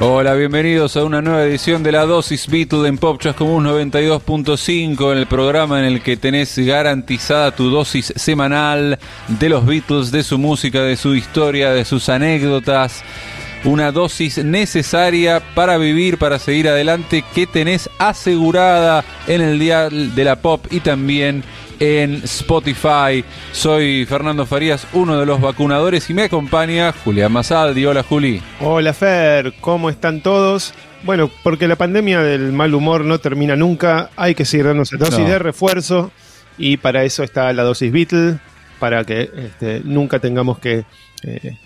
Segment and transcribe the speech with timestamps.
[0.00, 5.18] Hola, bienvenidos a una nueva edición de la dosis Beatle en Popchas Común 92.5, en
[5.18, 8.96] el programa en el que tenés garantizada tu dosis semanal
[9.26, 13.02] de los Beatles, de su música, de su historia, de sus anécdotas.
[13.64, 20.24] Una dosis necesaria para vivir, para seguir adelante, que tenés asegurada en el día de
[20.24, 21.42] la pop y también
[21.80, 23.24] en Spotify.
[23.52, 27.84] Soy Fernando Farías, uno de los vacunadores, y me acompaña Julián Masaldi.
[27.86, 28.42] Hola, Juli.
[28.60, 29.54] Hola, Fer.
[29.60, 30.74] ¿Cómo están todos?
[31.04, 34.96] Bueno, porque la pandemia del mal humor no termina nunca, hay que seguir dando esa
[34.96, 36.10] dosis de refuerzo
[36.56, 38.38] y para eso está la dosis Beatle,
[38.80, 40.84] para que este, nunca tengamos que
[41.22, 41.56] eh,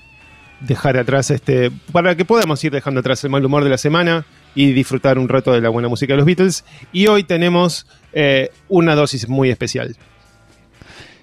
[0.60, 4.26] dejar atrás este, para que podamos ir dejando atrás el mal humor de la semana
[4.54, 6.64] y disfrutar un rato de la buena música de los Beatles.
[6.92, 9.96] Y hoy tenemos eh, una dosis muy especial.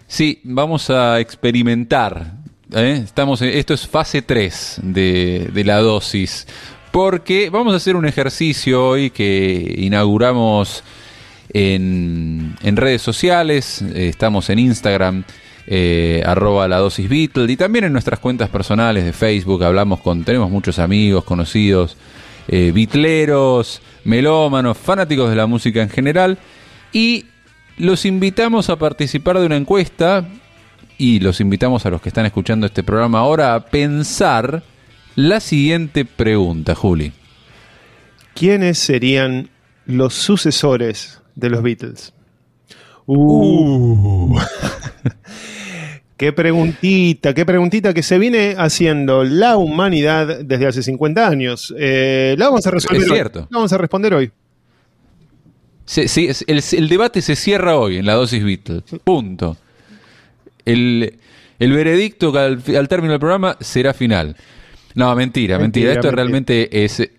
[0.08, 2.34] Sí, vamos a experimentar.
[2.74, 3.02] ¿eh?
[3.04, 6.48] Estamos, esto es fase 3 de, de la dosis.
[6.92, 10.84] Porque vamos a hacer un ejercicio hoy que inauguramos
[11.54, 13.82] en, en redes sociales.
[13.82, 15.24] Estamos en Instagram.
[15.72, 20.24] Eh, arroba la dosis Beatle y también en nuestras cuentas personales de Facebook hablamos con,
[20.24, 21.96] tenemos muchos amigos, conocidos,
[22.52, 26.40] eh, bitleros, melómanos, fanáticos de la música en general
[26.92, 27.26] y
[27.78, 30.28] los invitamos a participar de una encuesta
[30.98, 34.64] y los invitamos a los que están escuchando este programa ahora a pensar
[35.16, 37.14] la siguiente pregunta, Juli.
[38.34, 39.52] ¿Quiénes serían
[39.86, 42.14] los sucesores de los Beatles?
[43.06, 44.40] Uh.
[46.20, 51.74] qué preguntita, qué preguntita que se viene haciendo la humanidad desde hace 50 años.
[51.80, 53.02] Eh, la vamos a resolver.
[53.02, 53.40] Es cierto.
[53.40, 53.46] Hoy.
[53.50, 54.30] La vamos a responder hoy.
[55.96, 58.84] El, el, debate se cierra hoy en la dosis Beatles.
[59.02, 59.56] Punto.
[60.66, 61.18] El,
[61.58, 64.36] el veredicto al, al, término del programa será final.
[64.96, 65.58] No, mentira, mentira.
[65.58, 65.92] mentira.
[65.92, 66.16] Esto mentira.
[66.18, 67.00] realmente es,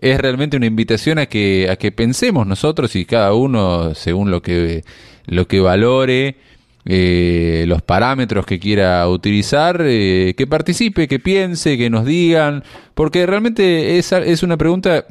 [0.00, 4.42] es realmente una invitación a que, a que pensemos nosotros y cada uno según lo
[4.42, 4.82] que,
[5.26, 6.36] lo que valore.
[6.88, 12.62] Eh, los parámetros que quiera utilizar, eh, que participe, que piense, que nos digan,
[12.94, 15.04] porque realmente es, es una pregunta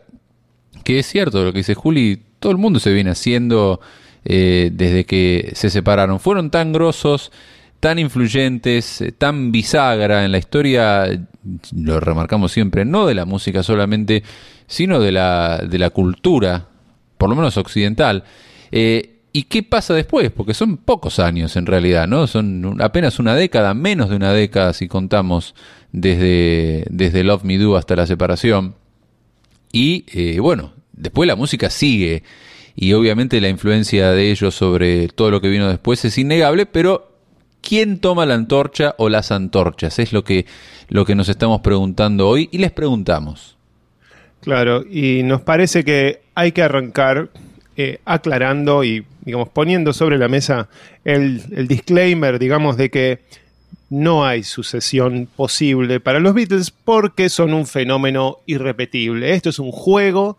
[0.85, 3.81] que es cierto lo que dice Juli, todo el mundo se viene haciendo
[4.23, 6.21] eh, desde que se separaron.
[6.21, 7.33] Fueron tan grosos,
[7.81, 11.05] tan influyentes, tan bisagra en la historia,
[11.75, 14.23] lo remarcamos siempre, no de la música solamente,
[14.65, 16.67] sino de la, de la cultura,
[17.17, 18.23] por lo menos occidental.
[19.35, 20.31] ¿Y qué pasa después?
[20.31, 22.25] Porque son pocos años en realidad, ¿no?
[22.25, 25.55] Son apenas una década, menos de una década si contamos
[25.91, 28.75] desde, desde Love Me Do hasta la separación.
[29.73, 32.23] Y eh, bueno, después la música sigue
[32.77, 37.11] y obviamente la influencia de ellos sobre todo lo que vino después es innegable, pero
[37.59, 39.99] ¿quién toma la antorcha o las antorchas?
[39.99, 40.45] Es lo que,
[40.87, 43.57] lo que nos estamos preguntando hoy y les preguntamos.
[44.39, 47.31] Claro, y nos parece que hay que arrancar
[47.77, 50.69] eh, aclarando y, digamos, poniendo sobre la mesa
[51.03, 53.19] el, disclaimer, digamos, de que
[53.89, 59.33] no hay sucesión posible para los Beatles porque son un fenómeno irrepetible.
[59.33, 60.37] Esto es un juego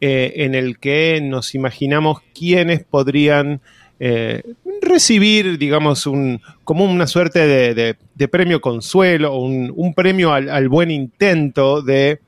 [0.00, 3.60] eh, en el que nos imaginamos quiénes podrían
[4.04, 4.42] eh,
[4.80, 10.90] recibir, digamos, un, como una suerte de, de, premio consuelo, un, un premio al, buen
[10.90, 12.18] intento de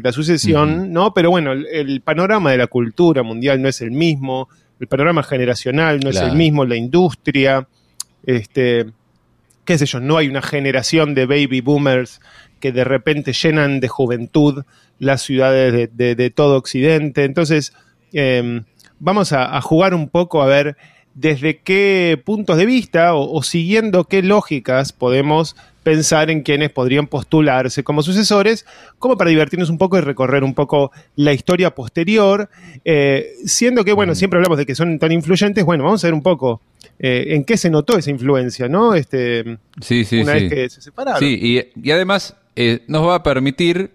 [0.00, 0.88] la sucesión, uh -huh.
[0.88, 1.14] ¿no?
[1.14, 4.48] Pero bueno, el, el, panorama de la cultura mundial no es el mismo,
[4.80, 6.26] el panorama generacional no claro.
[6.26, 7.68] es el mismo, la industria,
[8.24, 8.86] este,
[9.64, 12.20] qué sé yo, no hay una generación de baby boomers
[12.60, 14.64] que de repente llenan de juventud
[14.98, 17.24] las ciudades de, de, de todo Occidente.
[17.24, 17.72] Entonces,
[18.12, 18.62] eh,
[18.98, 20.76] vamos a, a, jugar un poco a ver
[21.14, 27.06] desde qué puntos de vista o, o, siguiendo qué lógicas podemos pensar en quienes podrían
[27.06, 28.66] postularse como sucesores,
[28.98, 32.48] como para divertirnos un poco y recorrer un poco la historia posterior,
[32.84, 36.14] eh, siendo que, bueno, siempre hablamos de que son tan influyentes, bueno, vamos a ver
[36.14, 36.60] un poco
[36.98, 38.94] eh, en qué se notó esa influencia, ¿no?
[38.94, 40.40] Este, sí, sí, una sí.
[40.40, 41.20] vez que se separaron.
[41.20, 43.90] Sí, y, y además eh, nos va a permitir,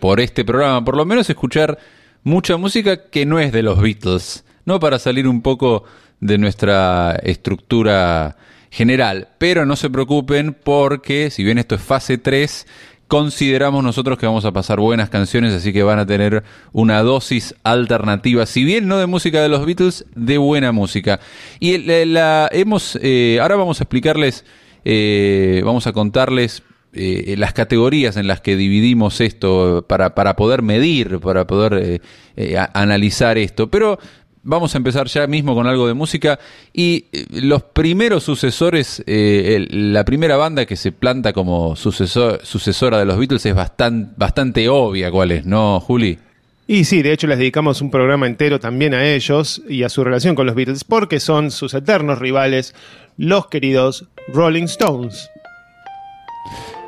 [0.00, 1.78] por este programa, por lo menos escuchar
[2.22, 4.80] mucha música que no es de los Beatles, ¿no?
[4.80, 5.84] Para salir un poco
[6.20, 8.36] de nuestra estructura
[8.72, 9.28] general.
[9.38, 12.66] Pero no se preocupen porque, si bien esto es fase 3,
[13.06, 16.42] consideramos nosotros que vamos a pasar buenas canciones, así que van a tener
[16.72, 21.20] una dosis alternativa, si bien no de música de los Beatles, de buena música.
[21.60, 24.46] Y la, la hemos, eh, ahora vamos a explicarles,
[24.86, 26.62] eh, vamos a contarles
[26.94, 32.00] eh, las categorías en las que dividimos esto para, para poder medir, para poder eh,
[32.36, 33.70] eh, analizar esto.
[33.70, 33.98] Pero
[34.42, 36.38] vamos a empezar ya mismo con algo de música.
[36.72, 42.40] Y eh, los primeros sucesores, eh, el- la primera banda que se planta como sucesor,
[42.44, 46.18] sucesora de los Beatles es bastante, bastante obvia cuál es, ¿no, Juli?
[46.66, 50.04] Y sí, de hecho les dedicamos un programa entero también a ellos y a su
[50.04, 52.74] relación con los Beatles, porque son sus eternos rivales,
[53.18, 55.28] los queridos Rolling Stones.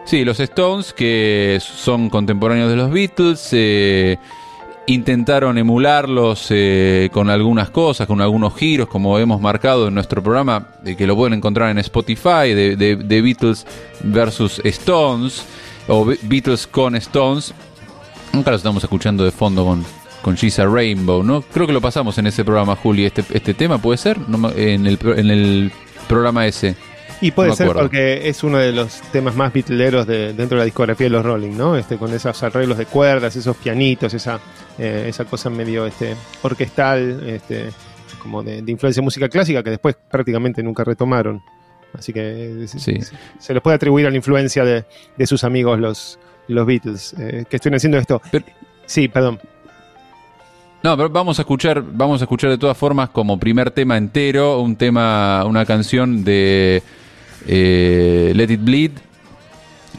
[0.04, 4.16] Sí, los Stones, que son contemporáneos de los Beatles, eh,
[4.86, 10.68] intentaron emularlos eh, con algunas cosas, con algunos giros, como hemos marcado en nuestro programa,
[10.84, 13.66] eh, que lo pueden encontrar en Spotify, de, de- de Beatles
[14.02, 15.44] versus Stones,
[15.88, 17.54] o Be- Beatles con Stones.
[18.32, 19.84] Nunca lo estamos escuchando de fondo con,
[20.22, 21.42] con She's Rainbow, ¿no?
[21.42, 24.18] Creo que lo pasamos en ese programa, Juli, este, este tema, ¿puede ser?
[24.56, 25.72] En, el, en el
[26.08, 26.74] programa ese.
[27.20, 27.82] Y puede No ser acuerdo.
[27.82, 31.24] porque es uno de los temas más beatleros de, dentro de la discografía de los
[31.24, 31.76] Rolling, ¿no?
[31.76, 34.38] Este, con esos arreglos de cuerdas, esos pianitos, esa,
[34.78, 37.70] eh, esa cosa medio este, orquestal, este,
[38.20, 41.40] como de, de influencia de música clásica, que después prácticamente nunca retomaron.
[41.96, 43.00] Así que se, Sí.
[43.00, 44.84] se- se les puede atribuir a la influencia de,
[45.16, 46.18] de sus amigos los,
[46.48, 48.20] los Beatles, eh, que estuvieron haciendo esto.
[48.30, 48.44] Pero-
[48.86, 49.38] sí, perdón.
[50.82, 54.60] No, pero vamos a escuchar, vamos a escuchar de todas formas como primer tema entero,
[54.60, 56.82] un tema, una canción de
[57.46, 58.92] eh, Let It Bleed,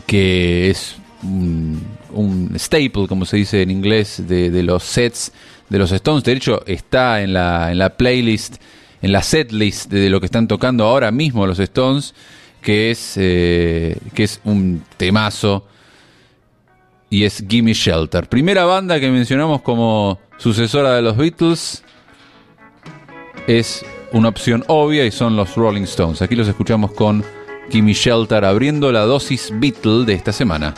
[0.05, 5.31] que es un, staple, como se dice en inglés, de, de los sets
[5.69, 6.23] de los Stones.
[6.23, 8.57] De hecho, está en la, en la playlist,
[9.01, 12.13] en la setlist de lo que están tocando ahora mismo los Stones,
[12.61, 15.65] que es, eh, que es un temazo
[17.09, 18.27] y es Gimme Shelter.
[18.27, 21.83] Primera banda que mencionamos como sucesora de los Beatles
[23.47, 26.21] es una opción obvia y son los Rolling Stones.
[26.21, 27.21] Aquí los escuchamos con
[27.69, 30.73] Gimme Shelter abriendo la dosis Beatle de esta semana.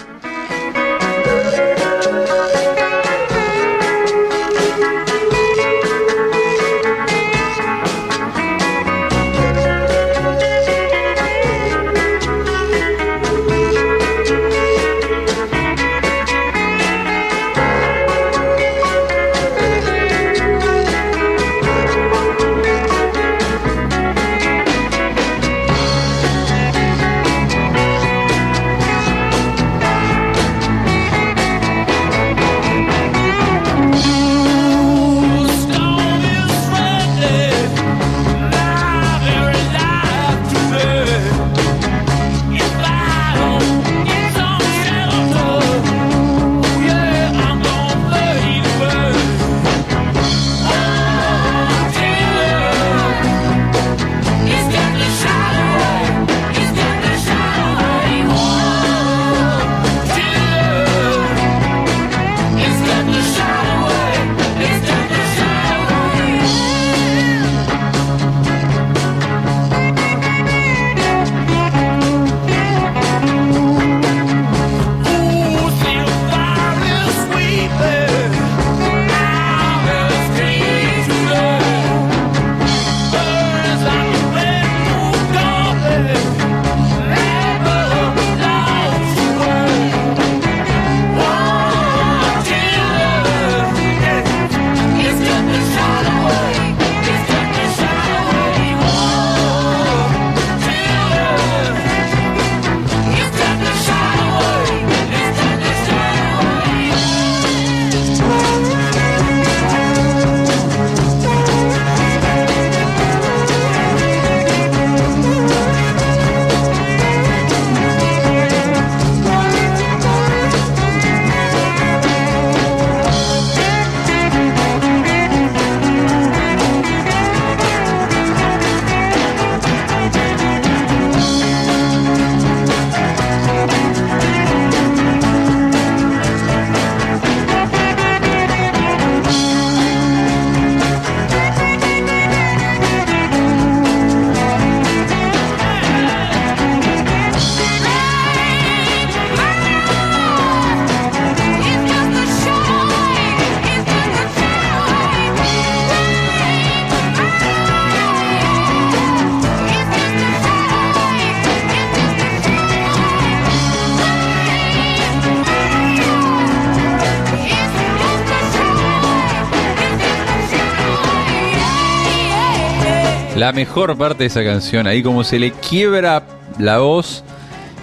[173.47, 176.21] La mejor parte de esa canción, ahí como se le quiebra
[176.59, 177.23] la voz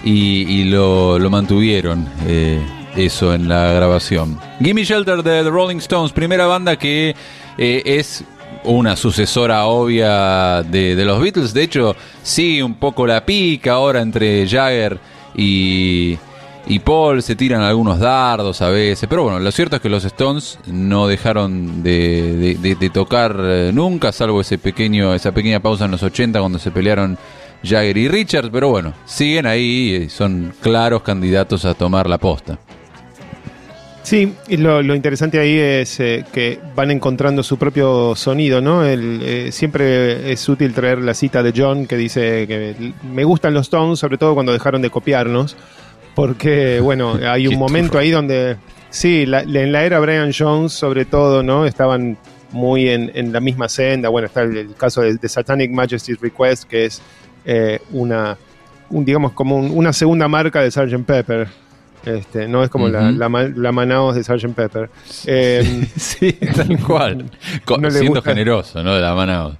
[0.03, 2.61] y, lo, mantuvieron eh,
[2.95, 4.39] eso en la grabación.
[4.59, 7.15] Gimme Shelter de The Rolling Stones, primera banda que
[7.57, 8.23] eh, es
[8.63, 11.51] una sucesora obvia de, de, los Beatles.
[11.51, 14.99] De hecho, sí, un poco la pica ahora entre Jagger
[15.35, 16.15] y,
[16.67, 17.21] y Paul.
[17.21, 19.07] Se tiran algunos dardos a veces.
[19.09, 24.11] Pero bueno, lo cierto es que los Stones no dejaron de, de tocar eh, nunca,
[24.11, 27.17] salvo esa pequeña pausa en los 80 cuando se pelearon
[27.63, 28.51] Jagger y Richard.
[28.51, 32.57] Pero bueno, siguen ahí y son claros candidatos a tomar la posta.
[34.05, 38.85] Sí, y lo, interesante ahí es eh, que van encontrando su propio sonido, ¿no?
[38.85, 43.55] El, eh, siempre es útil traer la cita de John que dice que me gustan
[43.55, 45.57] los Stones, sobre todo cuando dejaron de copiarnos,
[46.15, 48.57] porque, bueno, hay un momento ahí donde,
[48.89, 51.65] sí, en la era Brian Jones, sobre todo, ¿no?
[51.65, 52.17] Estaban
[52.51, 54.09] muy en, la misma senda.
[54.09, 57.01] Bueno, está el, caso de, Satanic Majesty's Request, que es
[57.45, 58.37] eh, una,
[58.89, 61.05] un, digamos, como una segunda marca de Sgt.
[61.05, 61.47] Pepper
[62.05, 64.53] este, no es como la, la, Manaos de Sgt.
[64.53, 64.89] Pepper.
[65.25, 67.31] Eh, sí, tal cual.
[67.89, 68.93] siendo generoso, ¿no?
[68.95, 69.57] De la Manaos.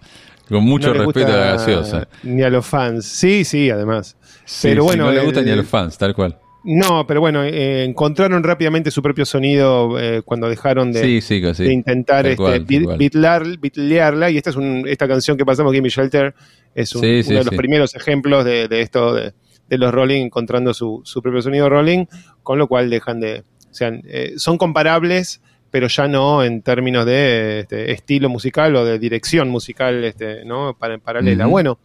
[0.48, 2.08] Con mucho respeto a la gaseosa.
[2.22, 3.06] Ni a los fans.
[3.06, 4.16] Sí, sí, además.
[4.62, 5.06] pero bueno.
[5.06, 6.38] no le gusta ni a los fans, tal cual.
[6.68, 12.26] No, pero bueno, eh, encontraron rápidamente su propio sonido eh, cuando dejaron de, de intentar
[12.26, 14.32] este, bitlearla.
[14.32, 14.58] Y esta es
[14.88, 16.34] esta canción que pasamos, Gimme Shelter,
[16.74, 19.34] es uno de los primeros ejemplos de, de esto, de,
[19.70, 22.06] de los Rolling encontrando su, propio sonido Rolling,
[22.42, 23.44] con lo cual dejan de.
[23.70, 28.86] O sea, eh, son comparables, pero ya no en términos de este, estilo musical o
[28.86, 30.76] de dirección musical este, ¿no?
[30.78, 31.46] Para, paralela.
[31.46, 31.78] Bueno,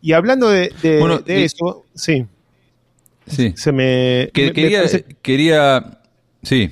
[0.00, 0.72] y hablando de,
[1.26, 2.26] eso, sí.
[3.28, 3.52] Sí.
[3.56, 4.30] Se me.
[4.32, 4.82] quería,
[5.22, 6.00] quería.
[6.42, 6.70] Sí.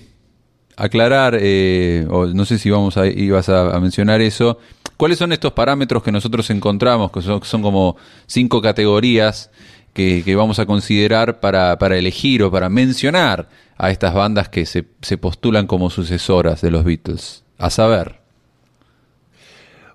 [0.77, 4.59] Aclarar, eh, o no sé si vamos a, ibas a, mencionar eso.
[4.97, 7.97] ¿Cuáles son estos parámetros que nosotros encontramos, que son, son como
[8.27, 9.51] cinco categorías
[9.97, 13.49] que, vamos a considerar para, elegir o para mencionar
[13.79, 14.83] a estas bandas que se,
[15.17, 17.45] postulan como sucesoras de los Beatles?
[17.59, 18.17] A saber.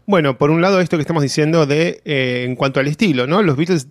[0.08, 3.44] Bueno, por un lado esto que estamos diciendo de eh, en cuanto al estilo, ¿no?
[3.44, 3.88] Los Beatles,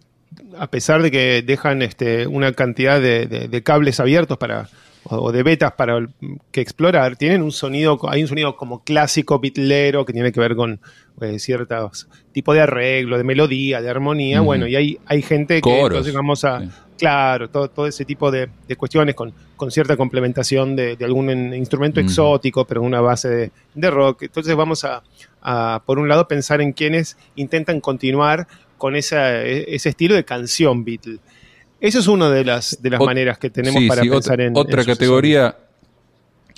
[0.59, 4.69] a pesar de que dejan este, una cantidad de cables abiertos para,
[5.05, 6.07] o de betas para
[6.51, 10.55] que explorar, tienen un sonido, hay un sonido como clásico bitlero que tiene que ver
[10.55, 10.81] con
[11.21, 15.81] eh, ciertos tipos de arreglo, de melodía, de armonía, bueno, y hay, hay gente que
[15.81, 16.63] entonces vamos a,
[16.99, 22.67] claro, todo, todo ese tipo de, cuestiones con, con, cierta complementación de, algún instrumento exótico,
[22.67, 24.25] pero una base de, rock.
[24.25, 28.47] Entonces vamos a, por un lado, pensar en quienes intentan continuar
[28.81, 31.19] con esa, e, ese estilo de canción Beatle.
[31.81, 34.57] Eso es una de las, de las maneras que tenemos para pensar en.
[34.57, 35.57] Otra categoría.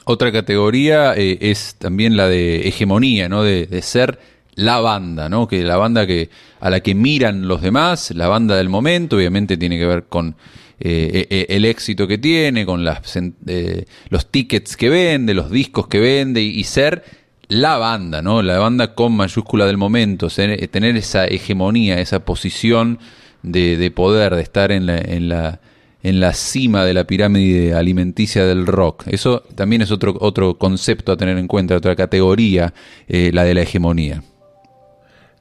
[0.04, 3.42] Otra categoría eh, es también la de hegemonía, ¿no?
[3.42, 4.18] De, ser
[4.54, 5.46] la banda, ¿no?
[5.46, 9.56] Que la banda que a la que miran los demás, la banda del momento, obviamente
[9.56, 10.36] tiene que ver con
[10.80, 15.50] eh, e, e, el éxito que tiene, con las, eh, los tickets que vende, los
[15.50, 17.04] discos que vende y, ser
[17.52, 18.42] la banda, ¿no?
[18.42, 22.98] La banda con mayúscula del momento, tener esa hegemonía, esa posición
[23.42, 29.04] de, poder, de estar en la, cima de la pirámide alimenticia del rock.
[29.06, 32.72] Eso también es otro, concepto a tener en cuenta, otra categoría,
[33.06, 34.22] eh, la de la hegemonía.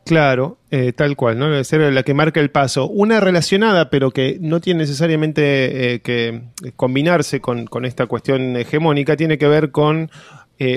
[0.04, 1.46] Claro, eh, tal cual, ¿no?
[1.46, 2.88] Debe ser la que marca el paso.
[2.88, 6.42] Una relacionada, pero que no tiene necesariamente eh, que
[6.76, 10.10] combinarse con, con, esta cuestión hegemónica, tiene que ver con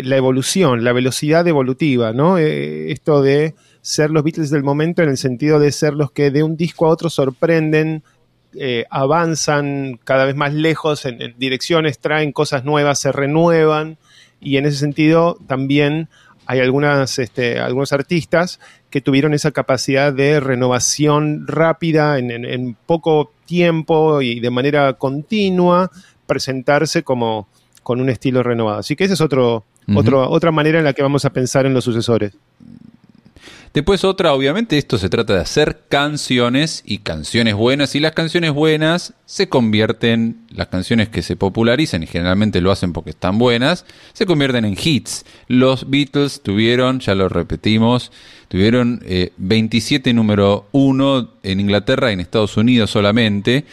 [0.02, 2.38] la evolución, la velocidad evolutiva, ¿no?
[2.38, 6.42] esto de ser los Beatles del momento en el sentido de ser los que de
[6.42, 8.02] un disco a otro sorprenden,
[8.56, 13.98] eh, avanzan cada vez más lejos en, direcciones, traen cosas nuevas, se renuevan
[14.40, 16.08] y en ese sentido también
[16.46, 18.60] hay algunas, este, algunos artistas
[18.90, 25.90] que tuvieron esa capacidad de renovación rápida en, poco tiempo y de manera continua
[26.26, 27.48] presentarse como
[27.82, 28.78] con un estilo renovado.
[28.78, 29.64] Así que esa es otro,
[29.94, 32.32] otra manera en la que vamos a pensar en los sucesores.
[33.74, 38.52] Después otra, obviamente, esto se trata de hacer canciones y canciones buenas y las canciones
[38.52, 43.84] buenas se convierten, las canciones que se popularizan y generalmente lo hacen porque están buenas,
[44.12, 45.24] se convierten en hits.
[45.48, 48.12] Los Beatles tuvieron, ya lo repetimos,
[48.46, 49.02] tuvieron
[49.38, 53.64] 27 eh, número 1 en Inglaterra y en Estados Unidos solamente.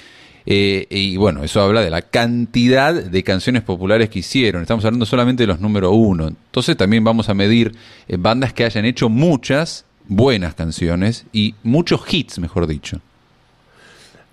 [0.46, 4.62] Eh, y bueno, eso habla de la cantidad de canciones populares que hicieron.
[4.62, 6.28] Estamos hablando solamente de los número uno.
[6.28, 7.74] Entonces también vamos a medir
[8.08, 13.00] eh, bandas que hayan hecho muchas buenas canciones y muchos hits, mejor dicho.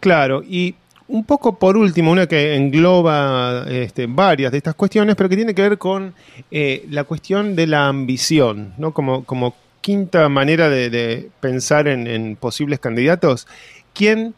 [0.01, 0.75] Claro, y
[1.09, 5.55] un poco por último, una que engloba este, varias de estas cuestiones, pero que tiene
[5.55, 6.15] que ver con
[6.51, 8.93] eh, la cuestión de la ambición, ¿no?
[8.93, 13.47] Como, como quinta manera de, pensar en, posibles candidatos.
[13.95, 14.35] ¿Quién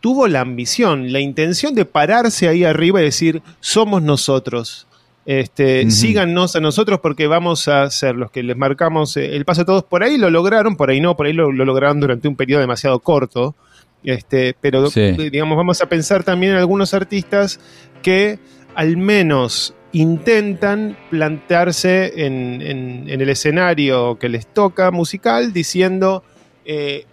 [0.00, 4.86] tuvo la ambición, la intención de pararse ahí arriba y decir, somos nosotros?
[5.26, 9.62] Este, Síganos a nosotros porque vamos a ser los que les marcamos eh, el paso
[9.62, 9.84] a todos.
[9.84, 12.98] Por ahí lo lograron, por ahí no, por ahí lo, lograron durante un periodo demasiado
[12.98, 13.54] corto.
[14.02, 17.60] Este, pero digamos, vamos a pensar también en algunos artistas
[18.02, 18.38] que
[18.74, 26.22] al menos intentan plantearse en, el escenario que les toca musical diciendo
[26.64, 27.04] eh,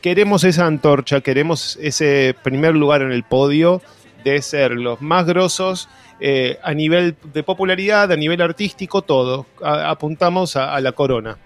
[0.00, 3.82] queremos esa antorcha, queremos ese primer lugar en el podio
[4.24, 5.88] de ser los más grosos
[6.20, 9.46] eh, a nivel de popularidad, a nivel artístico, todo.
[9.62, 11.36] apuntamos a, la corona.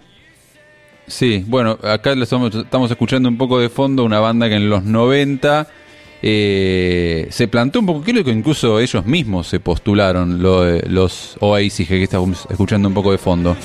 [1.07, 4.85] Sí, bueno, acá estamos, estamos, escuchando un poco de fondo una banda que en los
[4.85, 5.67] 90
[6.21, 12.03] eh, se plantó un poco, creo que incluso ellos mismos se postularon, los Oasis, que
[12.03, 13.57] estamos escuchando un poco de fondo.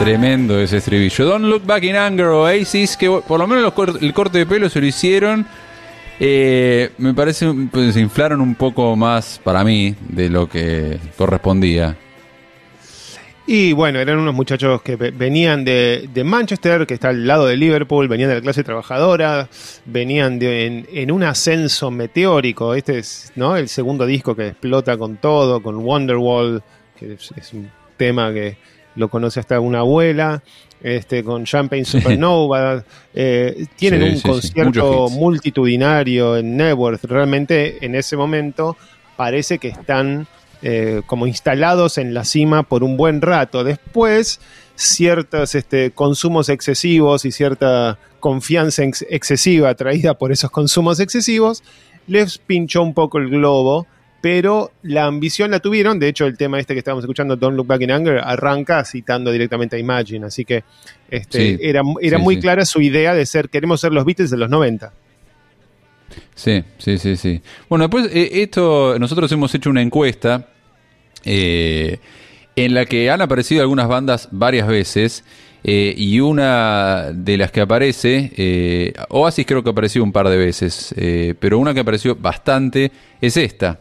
[0.00, 1.26] Tremendo ese estribillo.
[1.26, 4.80] Don't Look Back in Anger Oasis, que por lo menos el corte de pelo se
[4.80, 5.46] lo hicieron.
[6.18, 11.98] Eh, me parece pues, se inflaron un poco más para mí de lo que correspondía.
[13.46, 18.08] Y bueno, eran unos muchachos que venían de, Manchester, que está al lado de Liverpool,
[18.08, 19.50] venían de la clase trabajadora,
[19.84, 22.74] venían en, un ascenso meteórico.
[22.74, 23.54] Este es ¿no?
[23.54, 26.62] el segundo disco que explota con todo, con Wonderwall,
[26.98, 28.56] que es un tema que
[29.00, 30.42] lo conoce hasta una abuela,
[30.82, 32.84] este, con Champagne Supernova.
[33.14, 37.04] Eh, tienen un concierto multitudinario en Networth.
[37.04, 38.76] Realmente en ese momento
[39.16, 40.28] parece que están
[40.62, 43.64] eh, como instalados en la cima por un buen rato.
[43.64, 44.40] Después,
[44.76, 51.62] ciertos este, consumos excesivos y cierta confianza excesiva traída por esos consumos excesivos
[52.06, 53.86] les pinchó un poco el globo
[54.20, 55.98] pero la ambición la tuvieron.
[55.98, 59.32] De hecho, el tema este que estábamos escuchando, Don't Look Back in Anger, arranca citando
[59.32, 60.26] directamente a Imagine.
[60.26, 60.64] Así que
[61.10, 64.50] este, era, era muy clara su idea de ser, queremos ser los Beatles de los
[64.50, 64.92] 90.
[66.34, 67.40] Sí, sí, sí, sí.
[67.68, 70.48] Bueno, después eh, esto, nosotros hemos hecho una encuesta
[71.24, 71.98] eh,
[72.56, 75.24] en la que han aparecido algunas bandas varias veces.
[75.62, 80.94] Eh, y una de las que aparece, Oasis creo que apareció un par de veces,
[81.38, 83.78] pero una que apareció bastante es esta.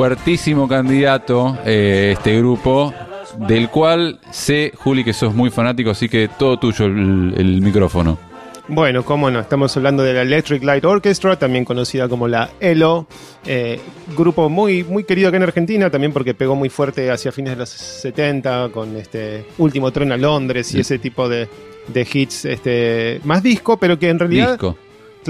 [0.00, 2.90] Fuertísimo candidato eh, este grupo,
[3.46, 8.18] del cual sé, Juli, que sos muy fanático, así que todo tuyo el, micrófono.
[8.66, 13.08] Bueno, cómo no, estamos hablando de la Electric Light Orchestra, también conocida como la ELO,
[13.44, 13.78] eh,
[14.16, 17.56] grupo muy, muy querido acá en Argentina, también porque pegó muy fuerte hacia fines de
[17.58, 21.46] los 70 con este último tren a Londres y ese tipo de,
[21.88, 24.52] de hits este, más disco, pero que en realidad...
[24.52, 24.78] Disco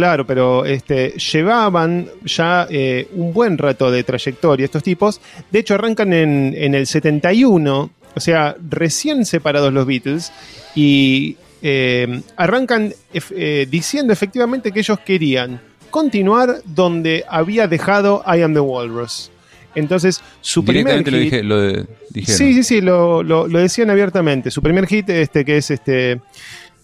[0.01, 5.21] Claro, pero este, llevaban ya eh, un buen rato de trayectoria estos tipos.
[5.51, 10.33] De hecho, arrancan en, el 71, o sea, recién separados los Beatles,
[10.75, 15.61] y eh, arrancan eh, diciendo efectivamente que ellos querían
[15.91, 19.31] continuar donde había dejado I Am the Walrus.
[19.75, 21.43] Entonces, su primer hit.
[21.43, 24.51] Lo, lo sí, sí, sí, lo, lo, decían abiertamente.
[24.51, 26.23] Su primer hit, este, que es este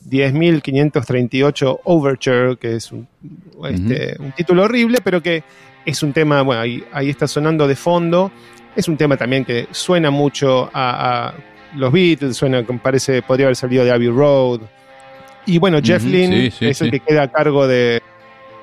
[0.09, 2.93] 10.538 Overture, que es
[3.69, 5.43] este, un, título horrible, pero que
[5.85, 8.31] es un tema, bueno, ahí, ahí, está sonando de fondo.
[8.75, 11.35] Es un tema también que suena mucho a,
[11.75, 14.61] los Beatles, suena, parece, podría haber salido de Abbey Road.
[15.47, 16.91] Y bueno, Jeff Ujú, Lynne sí, sí, es el sí.
[16.93, 18.01] que queda a cargo de,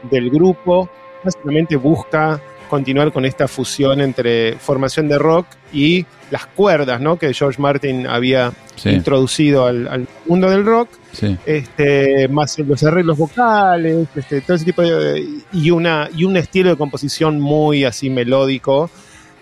[0.09, 0.89] del grupo.
[1.23, 7.17] Básicamente busca continuar con esta fusión entre formación de rock y las cuerdas, ¿no?
[7.17, 10.89] Que George Martin había Sí, introducido al, al mundo del rock.
[11.11, 11.37] sí.
[11.45, 15.27] Este, más los arreglos vocales, este, todo ese tipo de.
[15.53, 18.89] y una, y un estilo de composición muy así melódico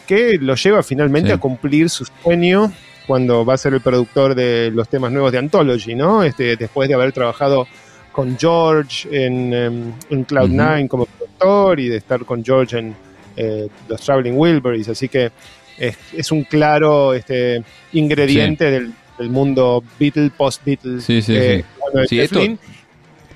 [0.05, 1.34] que lo lleva finalmente Sí.
[1.34, 2.71] a cumplir su sueño
[3.07, 6.23] cuando va a ser el productor de los temas nuevos de Anthology, ¿no?
[6.23, 7.67] Este, después de haber trabajado
[8.12, 12.93] con George en, em, en Cloud9 como productor y de estar con George en
[13.41, 15.32] eh, los Traveling Wilburys, así que
[15.77, 21.04] es, es un claro este, ingrediente del, del mundo Beatle, post-Beatles.
[21.04, 21.63] Sí, sí, eh,
[22.08, 22.17] sí.
[22.17, 22.39] de esto-.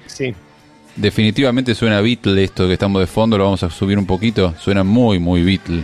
[0.06, 0.34] Sí.
[0.96, 4.54] Definitivamente suena Beatle esto que estamos de fondo, lo vamos a subir un poquito.
[4.60, 5.84] Suena muy, muy Beatle.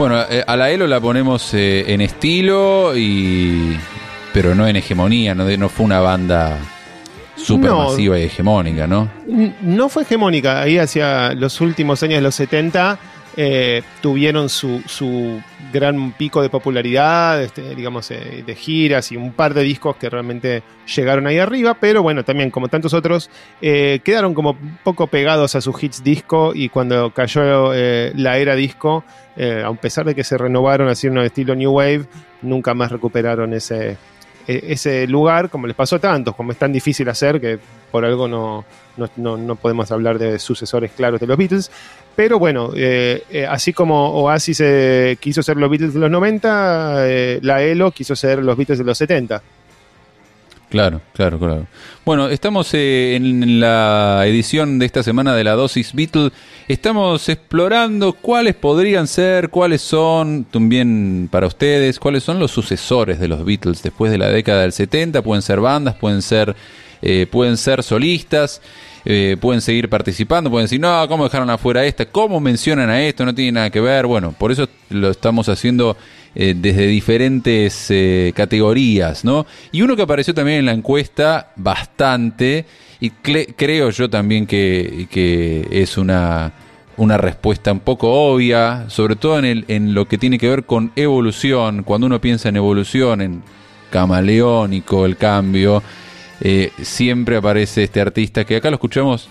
[0.00, 3.76] Bueno, eh, a la Elo la ponemos eh, en estilo y
[4.32, 6.56] pero no en hegemonía, no, no fue una banda
[7.36, 9.10] super masiva y hegemónica, ¿no?
[9.60, 12.98] No fue hegemónica, ahí hacia los últimos años de los 70
[13.36, 15.40] eh, tuvieron su, su
[15.72, 20.10] gran pico de popularidad, este, digamos, eh, de giras y un par de discos que
[20.10, 20.62] realmente
[20.94, 23.30] llegaron ahí arriba, pero bueno, también como tantos otros,
[23.62, 28.54] eh, quedaron como un poco pegados a sus hits disco y cuando cayó la era
[28.56, 29.04] disco,
[29.64, 32.06] a pesar de que se renovaron así estilo New Wave,
[32.42, 33.96] nunca más recuperaron ese,
[34.46, 37.58] e- ese lugar, como les pasó a tantos, como es tan difícil hacer que
[37.90, 38.64] por algo no,
[39.16, 41.70] no- no podemos hablar de sucesores claros de los Beatles.
[42.20, 47.08] Pero bueno, eh, eh, así como Oasis eh, quiso ser los Beatles de los 90,
[47.08, 49.42] eh, la ELO quiso ser los Beatles de los 70.
[50.68, 51.66] Claro, claro, claro.
[52.04, 56.30] Bueno, estamos en la edición de esta semana de la dosis Beatle.
[56.68, 63.28] Estamos explorando cuáles podrían ser, cuáles son, también para ustedes, cuáles son los sucesores de
[63.28, 65.22] los Beatles después de la década del 70.
[65.22, 66.54] Pueden ser bandas, pueden ser,
[67.30, 68.60] pueden ser solistas,
[69.04, 72.06] eh, pueden seguir participando, pueden decir, no, ¿cómo dejaron afuera esta?
[72.06, 73.24] ¿Cómo mencionan a esto?
[73.24, 74.06] No tiene nada que ver.
[74.06, 75.96] Bueno, por eso lo estamos haciendo
[76.34, 79.46] eh, desde diferentes eh, categorías, ¿no?
[79.72, 82.66] Y uno que apareció también en la encuesta bastante,
[83.00, 86.52] y creo yo también que, que es una,
[86.96, 90.64] una respuesta un poco obvia, sobre todo en, el, en lo que tiene que ver
[90.64, 93.42] con evolución, cuando uno piensa en evolución, en
[93.90, 95.82] camaleónico, el cambio,
[96.40, 99.28] eh, siempre aparece este artista que acá lo escuchamos.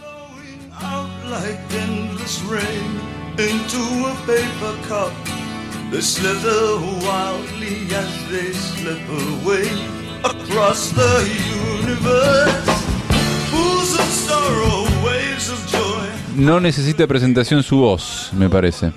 [16.35, 18.91] No necesita presentación su voz, me parece.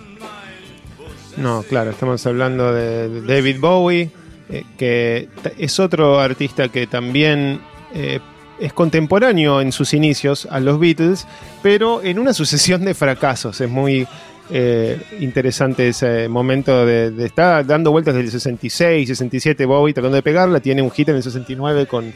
[1.37, 4.11] No, claro, estamos hablando de David Bowie,
[4.51, 7.61] eh, que es otro artista que también
[7.95, 8.21] eh,
[8.61, 11.27] es contemporáneo en sus inicios a los Beatles,
[11.63, 13.61] pero en una sucesión de fracasos.
[13.61, 14.07] Es muy
[14.51, 20.23] eh, interesante ese momento de, de estar dando vueltas del 66, 67 Bowie tratando de
[20.23, 20.61] pegarla.
[20.61, 22.13] Tiene un hit en el 69 con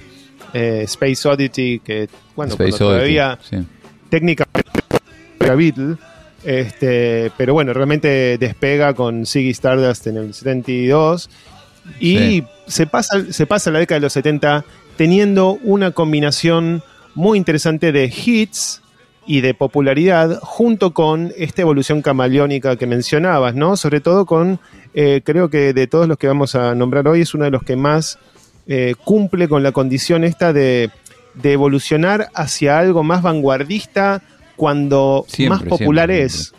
[0.53, 3.57] eh, Space Oddity, que bueno, Space todavía sí.
[4.09, 4.71] técnicamente
[5.41, 5.97] era Beatle.
[6.45, 11.29] Este, pero bueno, realmente despega con Ziggy Stardust en el 72
[11.99, 12.45] y Sí.
[12.69, 14.65] se, pasa, se pasa la década de los 70
[14.97, 16.83] teniendo una combinación
[17.15, 18.83] muy interesante de hits
[19.27, 23.77] y de popularidad junto con esta evolución camaleónica que mencionabas, ¿no?
[23.77, 24.61] Sobre todo con,
[24.95, 27.63] eh, creo que de todos los que vamos a nombrar hoy es uno de los
[27.63, 28.19] que más
[28.69, 30.91] eh, cumple con la condición esta de,
[31.35, 34.23] de evolucionar hacia algo más vanguardista
[34.57, 36.55] cuando Siempre, más popular siempre, es.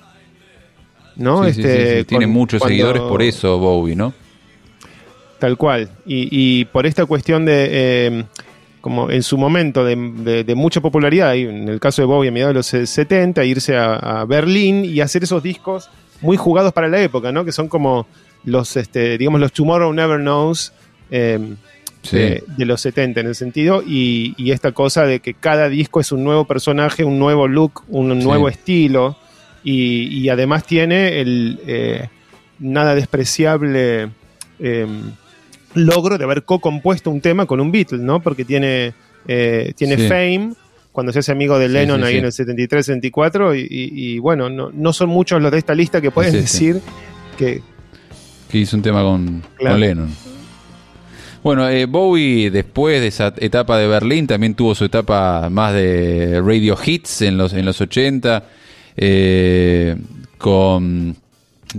[1.15, 1.43] ¿no?
[1.45, 2.03] Sí, sí, sí, Este, sí.
[2.05, 4.13] Tiene con- muchos cuando- seguidores por eso, Bowie, ¿no?
[5.39, 5.89] Tal cual.
[6.05, 8.23] Y, y por esta cuestión de, eh,
[8.81, 12.31] como en su momento de, de- de mucha popularidad, en el caso de Bowie a
[12.31, 15.89] mediados de los 70, irse a, a Berlín y hacer esos discos
[16.21, 17.45] muy jugados para la época, ¿no?
[17.45, 18.07] Que son como
[18.45, 20.73] los, este, digamos, los Tomorrow Never Knows
[21.11, 21.39] eh,
[22.03, 22.15] Sí.
[22.15, 25.99] de, de los 70 en el sentido, y, y esta cosa de que cada disco
[25.99, 28.25] es un nuevo personaje, un nuevo look, un Sí.
[28.25, 29.17] nuevo estilo,
[29.63, 32.07] y, y además tiene el eh,
[32.59, 34.09] nada despreciable
[34.59, 34.87] eh,
[35.73, 38.21] logro de haber co-compuesto un tema con un Beatle, ¿no?
[38.21, 38.93] Porque tiene,
[39.27, 40.07] eh, tiene Sí.
[40.07, 40.53] Fame,
[40.91, 44.49] cuando se hace amigo de Lennon sí, ahí en el 73-74, y, y- y bueno,
[44.49, 46.81] no, no son muchos los de esta lista que pueden decir
[47.37, 47.61] que,
[48.49, 49.73] Que hizo un tema con, Claro.
[49.75, 50.09] con Lennon.
[51.43, 56.41] Bueno, eh, Bowie después de esa etapa de Berlín también tuvo su etapa más de
[56.43, 58.43] radio hits en los, en los 80.
[58.99, 59.95] eh,
[60.39, 61.15] con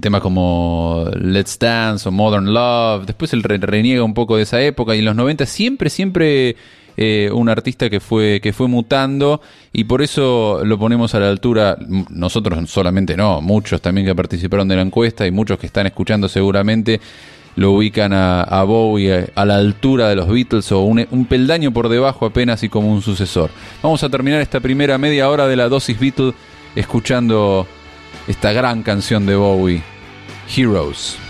[0.01, 3.07] temas como Let's Dance o Modern Love.
[3.07, 6.57] Después él re- reniega un poco de esa época y en los 90 siempre, siempre
[6.97, 9.41] eh, un artista que fue, que fue mutando
[9.73, 11.77] y por eso lo ponemos a la altura,
[12.11, 16.29] nosotros solamente no, muchos también que participaron de la encuesta y muchos que están escuchando
[16.29, 17.01] seguramente
[17.57, 21.73] lo ubican a, Bowie a, a la altura de los Beatles o un, un peldaño
[21.73, 23.51] por debajo apenas y como un sucesor.
[23.83, 26.35] Vamos a terminar esta primera media hora de la dosis Beatles
[26.77, 27.67] escuchando
[28.29, 29.83] esta gran canción de Bowie,
[30.55, 31.28] Heroes.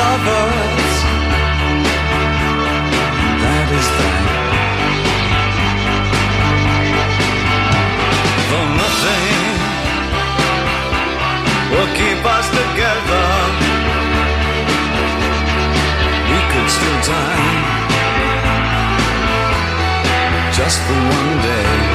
[0.00, 0.94] Lovers.
[3.44, 4.22] That is that.
[8.48, 9.40] For nothing
[11.72, 13.26] will keep us together.
[16.30, 17.80] We could still die
[20.58, 21.89] just for one day.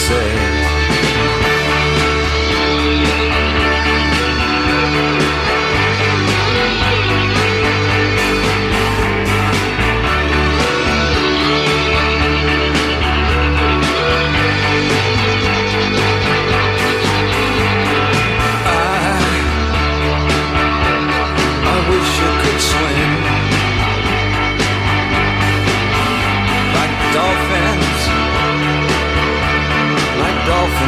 [0.00, 0.49] Say?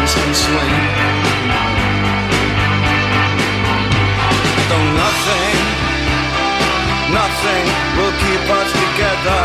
[0.03, 0.83] Dolphins can swim.
[4.69, 5.57] Though nothing,
[7.13, 7.65] nothing
[7.97, 9.43] will keep us together.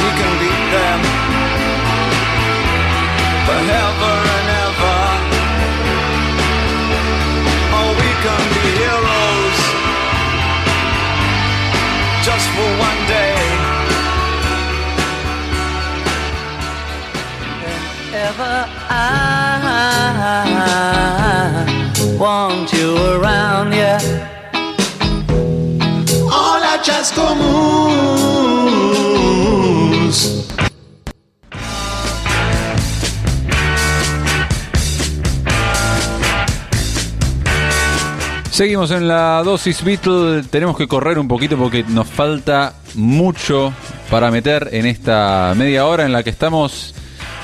[0.00, 1.00] We can beat them
[3.46, 5.00] forever and ever.
[7.76, 9.58] Oh, we can be heroes
[12.24, 13.33] just for one day.
[18.24, 19.44] Ever I
[22.18, 23.98] want you around, yeah.
[26.32, 28.14] Hola Chascomús.
[38.50, 40.44] Seguimos en la dosis Beatle.
[40.44, 43.74] Tenemos que correr un poquito porque nos falta mucho
[44.10, 46.94] para meter en esta media hora en la que estamos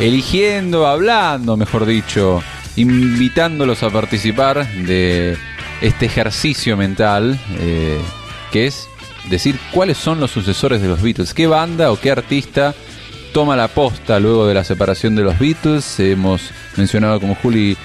[0.00, 2.42] eligiendo, hablando, mejor dicho,
[2.76, 5.36] invitándolos a participar de
[5.80, 7.98] este ejercicio mental eh,
[8.50, 8.88] que es
[9.28, 12.74] decir cuáles son los sucesores de los Beatles, qué banda o qué artista
[13.32, 16.00] toma la posta luego de la separación de los Beatles.
[16.00, 17.76] Hemos mencionado como Juli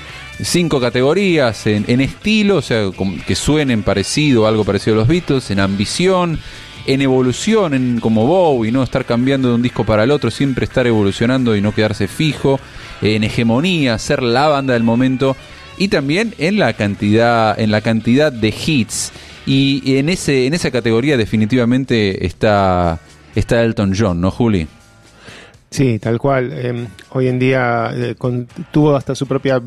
[0.42, 2.90] cinco categorías en, en estilo, o sea,
[3.28, 6.40] que suenen parecido, algo parecido a los Beatles, en ambición,
[6.86, 10.66] en evolución, en como Bowie, no estar cambiando de un disco para el otro, siempre
[10.66, 12.60] estar evolucionando y no quedarse fijo,
[13.02, 15.36] en hegemonía, ser la banda del momento
[15.78, 19.12] y también en la cantidad, en la cantidad de hits.
[19.46, 23.00] Y, en ese, en esa categoría definitivamente está,
[23.36, 24.68] está Elton John, ¿no, Juli?
[25.70, 26.52] Sí, tal cual.
[26.54, 28.16] Eh, hoy en día eh,
[28.72, 29.62] tuvo hasta su propia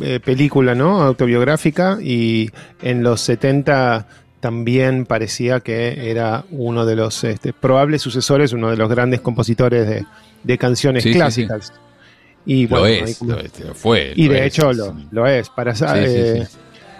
[0.00, 1.00] eh, película, ¿no?
[1.00, 2.50] Autobiográfica y
[2.82, 4.06] en los 70
[4.44, 9.88] también parecía que era uno de los este, probables sucesores, uno de los grandes compositores
[9.88, 10.04] de,
[10.42, 11.72] de canciones Sí, sí, clásicas.
[12.44, 14.12] Y lo bueno, es, ahí como- lo es, fue.
[14.14, 14.46] y lo de es.
[14.48, 15.48] hecho lo, lo es.
[15.48, 16.46] Para, eh,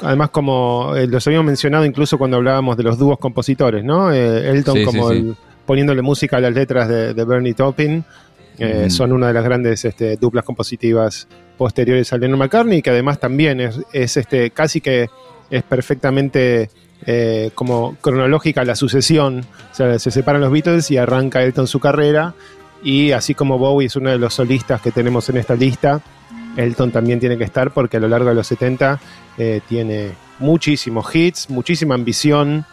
[0.01, 4.11] además como eh, los habíamos mencionado incluso cuando hablábamos de los dúos compositores, ¿no?
[4.11, 8.03] Eh, Elton como el- poniéndole música a las letras de, de Bernie Taupin,
[8.59, 11.29] eh, son una de las grandes este, duplas compositivas
[11.59, 15.11] posteriores a Lennon McCartney, que además también es, es, este, casi que
[15.51, 16.71] es perfectamente
[17.07, 21.81] eh, como cronológica la sucesión, o sea, se separan los Beatles y arranca Elton su
[21.81, 22.35] carrera,
[22.83, 26.01] y así como Bowie es uno de los solistas que tenemos en esta lista,
[26.57, 29.01] Elton también tiene que estar porque a lo largo de los 70
[29.39, 32.65] eh, tiene muchísimos hits, muchísima ambición,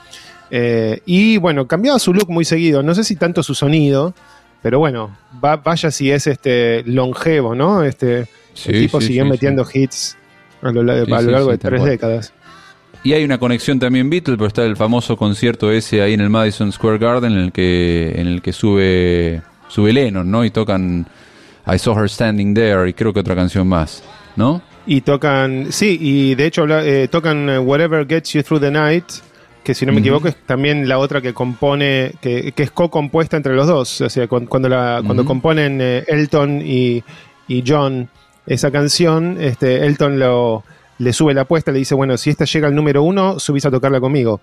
[0.50, 4.14] eh, y bueno, cambiaba su look muy seguido, no sé si tanto su sonido,
[4.62, 7.84] pero bueno, va- vaya si es este longevo, ¿no?
[7.84, 10.18] Este, Sí, el tipo sí, siguió sí, metiendo hits
[10.62, 11.90] a lo, a largo de tres cual.
[11.90, 12.34] décadas.
[13.04, 16.30] Y hay una conexión también Beatle, pero está el famoso concierto ese ahí en el
[16.30, 20.46] Madison Square Garden en el que, en el que sube, sube Lennon, ¿no?
[20.46, 21.08] Y tocan
[21.66, 24.04] I Saw Her Standing There y creo que otra canción más,
[24.36, 24.62] ¿no?
[24.86, 29.06] Y tocan, sí, y de hecho eh, tocan eh, Whatever Gets You Through the Night,
[29.64, 33.38] que si no me equivoco es también la otra que compone, que, que es co-compuesta
[33.38, 34.02] entre los dos.
[34.02, 37.04] O sea, cuando, cuando, la, cuando componen eh, Elton y,
[37.48, 38.10] y John
[38.46, 40.64] esa canción, este, Elton lo,
[41.02, 43.72] le sube la apuesta, le dice, bueno, si esta llega al número uno, subís a
[43.72, 44.42] tocarla conmigo.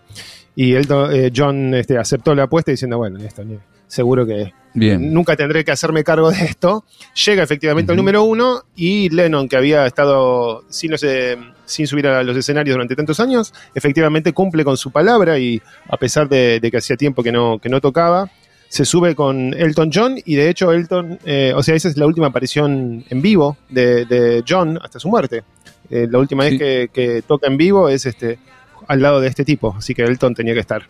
[0.57, 5.15] Y Elton, eh, John este, aceptó la apuesta diciendo, bueno, esto ni- seguro que Bien.
[5.15, 6.85] nunca tendré que hacerme cargo de esto.
[7.27, 12.07] Llega efectivamente al número uno y Lennon, que había estado sin, los, eh, sin subir
[12.09, 16.61] a los escenarios durante tantos años, efectivamente cumple con su palabra y a pesar de,
[16.61, 18.31] de que hacía tiempo que no, que no tocaba,
[18.69, 22.07] se sube con Elton John y de hecho Elton, eh, o sea, esa es la
[22.07, 25.43] última aparición en vivo de, de John hasta su muerte.
[25.91, 26.51] Eh, la última Sí.
[26.51, 28.39] vez que, que toca en vivo es este
[28.87, 30.83] al lado de este tipo, así que Elton tenía que estar.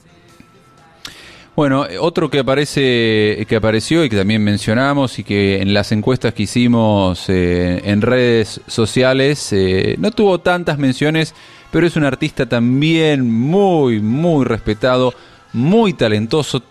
[1.56, 6.32] Bueno, otro que aparece, que apareció y que también mencionamos y que en las encuestas
[6.32, 11.34] que hicimos eh, en redes sociales eh, no tuvo tantas menciones,
[11.72, 15.14] pero es un artista también muy, muy respetado,
[15.52, 16.62] muy talentoso,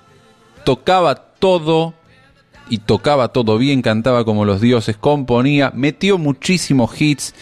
[0.68, 1.94] tocaba todo
[2.70, 7.34] y tocaba todo bien, cantaba como los dioses, componía, metió muchísimos hits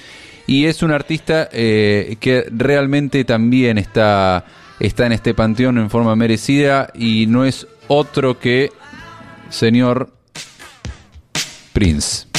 [0.45, 4.45] y es un artista eh, que realmente también está,
[4.79, 8.69] está en este panteón en forma merecida y no es otro que
[9.49, 10.11] señor
[11.73, 12.34] Prince.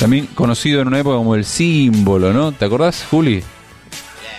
[0.00, 2.52] También conocido en una época como el símbolo, ¿no?
[2.52, 3.42] ¿Te acordás, Juli?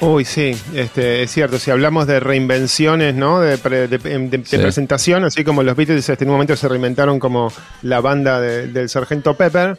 [0.01, 1.59] Uy, sí, este, es cierto.
[1.59, 3.39] Si hablamos de reinvenciones, ¿no?
[3.39, 4.57] De, pre- de- de- de Sí.
[4.57, 8.67] presentación, así como los Beatles este, en un momento se reinventaron como la banda de-
[8.67, 9.77] del Sargento Pepper,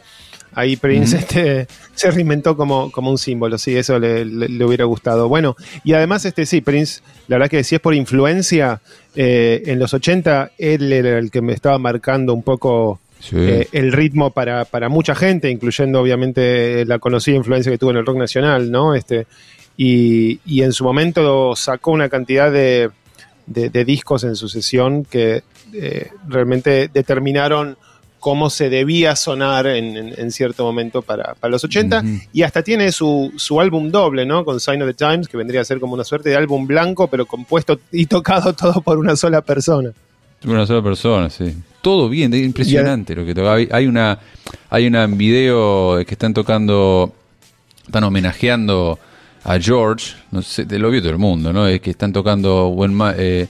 [0.55, 3.57] ahí Prince este, se reinventó como, como un símbolo.
[3.57, 5.27] Sí, eso le, le- le hubiera gustado.
[5.27, 8.79] Bueno, y además, este, sí, Prince, la verdad que si es por influencia,
[9.15, 13.35] eh, en los 80 él era el que me estaba marcando un poco Sí.
[13.39, 17.97] eh, el ritmo para, para mucha gente, incluyendo obviamente la conocida influencia que tuvo en
[17.97, 18.95] el rock nacional, ¿no?
[18.95, 19.27] Este,
[19.77, 22.89] y, y en su momento sacó una cantidad de,
[23.45, 25.41] de- de discos en sucesión que
[25.73, 27.77] eh, realmente determinaron
[28.19, 32.07] cómo se debía sonar en, en- en cierto momento para, para los 80 Ujú.
[32.33, 34.45] y hasta tiene su, su álbum doble, ¿no?
[34.45, 37.07] Con Sign of the Times, que vendría a ser como una suerte de álbum blanco,
[37.07, 39.91] pero compuesto y tocado todo por una sola persona.
[40.45, 41.53] Una sola persona, sí.
[41.81, 43.53] Todo bien, impresionante lo que toca.
[43.53, 44.19] Hay, una
[44.69, 47.13] hay una video que están tocando,
[47.85, 48.99] están homenajeando
[49.43, 51.67] a George, no sé, lo vio todo el mundo, ¿no?
[51.67, 53.47] Es que están tocando When eh,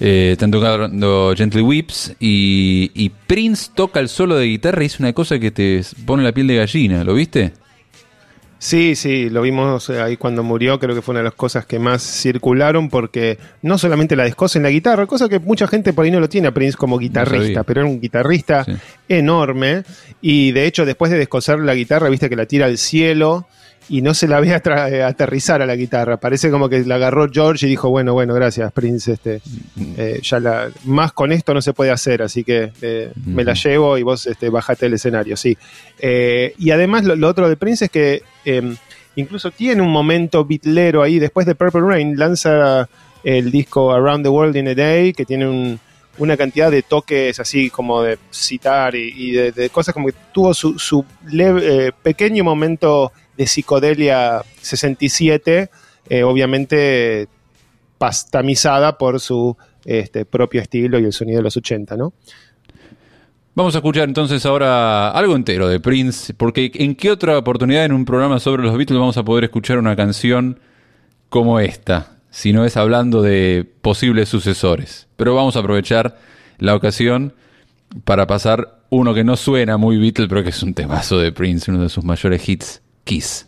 [0.00, 4.98] eh, están tocando Gently Whips y, y Prince toca el solo de guitarra y es
[4.98, 7.52] una cosa que te pone la piel de gallina, ¿lo viste?
[8.64, 11.66] Sí, sí, lo vimos eh, ahí cuando murió, creo que fue una de las cosas
[11.66, 15.92] que más circularon porque no solamente la descosa en la guitarra, cosa que mucha gente
[15.92, 18.72] por ahí no lo tiene a Prince como guitarrista, pero era un guitarrista Sí.
[19.10, 19.82] enorme
[20.22, 23.46] y de hecho después de descosar la guitarra, viste que la tira al cielo
[23.88, 27.28] y no se la ve eh, aterrizar a la guitarra, parece como que la agarró
[27.30, 29.40] George y dijo, bueno, bueno, gracias Prince, este,
[29.96, 33.54] eh, ya la, más con esto no se puede hacer, así que eh, me la
[33.54, 35.56] llevo y vos este, bajate el escenario, sí.
[35.98, 38.74] Eh, y además lo, lo otro de Prince es que eh,
[39.16, 42.88] incluso tiene un momento bitlero ahí, después de Purple Rain, lanza
[43.22, 45.78] el disco Around the World in a Day, que tiene un-
[46.16, 50.14] una cantidad de toques así como de citar y, y de, de cosas como que
[50.32, 55.70] tuvo su, su leve- eh, pequeño momento de psicodelia 67,
[56.08, 57.28] eh, obviamente
[57.98, 62.12] pastamizada por su este, propio estilo y el sonido de los 80, ¿no?
[63.56, 67.92] Vamos a escuchar entonces ahora algo entero de Prince, porque ¿en qué otra oportunidad en
[67.92, 70.58] un programa sobre los Beatles vamos a poder escuchar una canción
[71.28, 72.16] como esta?
[72.30, 75.06] Si no es hablando de posibles sucesores.
[75.14, 76.18] Pero vamos a aprovechar
[76.58, 77.32] la ocasión
[78.04, 81.70] para pasar uno que no suena muy Beatle, pero que es un temazo de Prince,
[81.70, 83.44] uno de sus mayores hits, Kiss.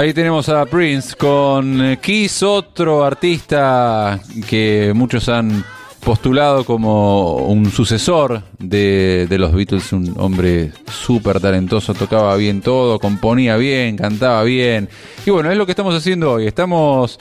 [0.00, 5.62] Ahí tenemos a Prince con eh, Kiss, otro artista que muchos han
[6.02, 13.58] postulado como un sucesor de, los Beatles, un hombre súper talentoso, tocaba bien todo, componía
[13.58, 14.88] bien, cantaba bien.
[15.26, 16.46] Y bueno, es lo que estamos haciendo hoy.
[16.46, 17.20] Estamos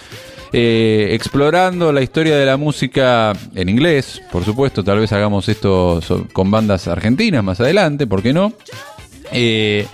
[0.53, 5.99] eh, explorando la historia de la música en inglés, por supuesto, tal vez hagamos esto
[6.31, 8.53] con bandas argentinas más adelante, ¿por qué no?
[9.33, 9.85] Eh,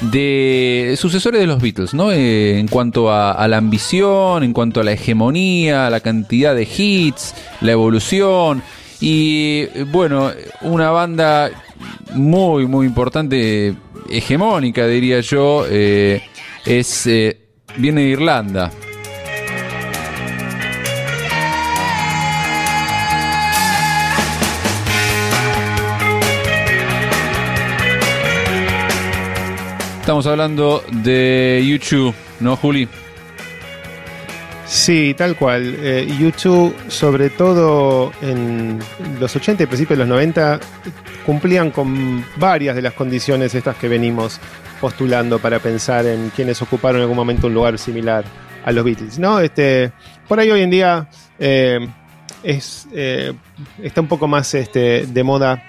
[0.00, 2.12] de sucesores de los Beatles, ¿no?
[2.12, 7.34] Eh, en cuanto a, la ambición, en cuanto a la hegemonía, la cantidad de hits,
[7.60, 8.62] la evolución.
[9.00, 10.30] Y eh, bueno,
[10.62, 11.50] una banda
[12.12, 13.74] muy, muy importante,
[14.10, 16.22] hegemónica, diría yo, eh,
[16.64, 17.08] es
[17.76, 18.70] viene de Irlanda.
[30.04, 32.86] Estamos hablando de YouTube, ¿no, Juli?
[34.66, 35.76] Sí, tal cual.
[35.78, 38.80] Eh, YouTube, sobre todo en
[39.18, 40.60] los 80 y principios de los 90,
[41.24, 44.38] cumplían con varias de las condiciones estas que venimos
[44.78, 48.26] postulando para pensar en quienes ocuparon en algún momento un lugar similar
[48.62, 49.18] a los Beatles.
[49.18, 49.40] ¿no?
[49.40, 49.90] Este,
[50.28, 51.88] por ahí hoy en día eh,
[52.42, 53.32] es, eh,
[53.82, 55.64] está un poco más este, de moda.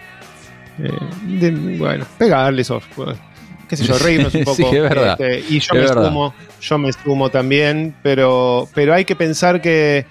[0.78, 2.82] eh, bueno, pegarles o
[3.68, 4.76] qué sé yo, reírnos un Sí, poco.
[4.76, 5.18] es verdad.
[5.22, 6.06] este, y yo Es me verdad.
[6.08, 10.06] sumo, yo me sumo también, pero, pero hay que pensar que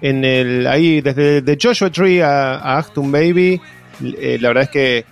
[0.00, 3.60] en el ahí desde de Joshua Tree a, a Acton Baby,
[4.02, 5.04] eh, la verdad es que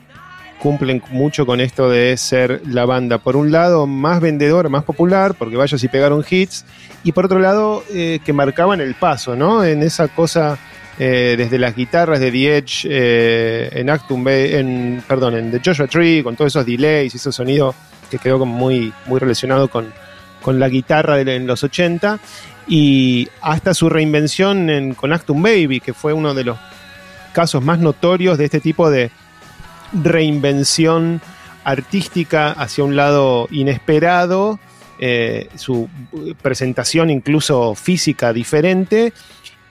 [0.59, 5.35] cumplen mucho con esto de ser la banda, por un lado, más vendedora, más popular,
[5.39, 6.65] porque vaya si pegaron hits,
[7.05, 9.63] y por otro lado, eh, que marcaban el paso, ¿no?
[9.65, 10.57] En esa cosa,
[10.99, 16.23] eh, desde las guitarras de The Edge, eh, en Actum perdón, en The Joshua Tree,
[16.23, 17.75] con todos esos delays y ese sonido
[18.11, 19.93] que quedó como muy, muy relacionado con,
[20.41, 22.19] con la guitarra en los 80,
[22.69, 26.59] y hasta su reinvención en- con Actum Baby, que fue uno de los
[27.33, 29.11] casos más notorios de este tipo de
[29.93, 31.21] reinvención
[31.65, 34.59] artística hacia un lado inesperado,
[34.99, 35.89] eh, su
[36.41, 39.13] presentación incluso física diferente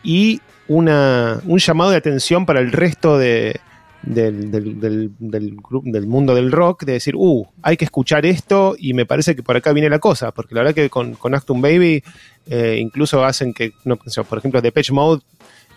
[0.03, 3.59] y una, un llamado de atención para el resto de,
[4.03, 4.79] del, del-
[5.19, 9.35] del- del mundo del rock, de decir, uh, hay que escuchar esto y me parece
[9.35, 12.03] que por acá viene la cosa, porque la verdad que con, con Actum Baby
[12.47, 15.21] eh, incluso hacen que, no, por ejemplo, Depeche Mode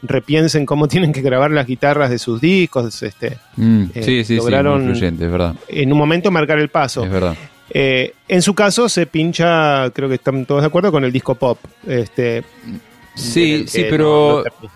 [0.03, 4.37] repiensen cómo tienen que grabar las guitarras de sus discos, este, Mm, Eh, sí, sí,
[4.37, 5.55] lograron- sí, es verdad.
[5.69, 7.05] en un momento marcar el paso.
[7.05, 7.37] Es verdad.
[7.71, 11.35] Eh, en su caso se pincha, creo que están todos de acuerdo con el disco
[11.35, 11.59] pop.
[11.87, 12.43] Este,
[13.15, 14.71] Sí, sí, pero, no- no-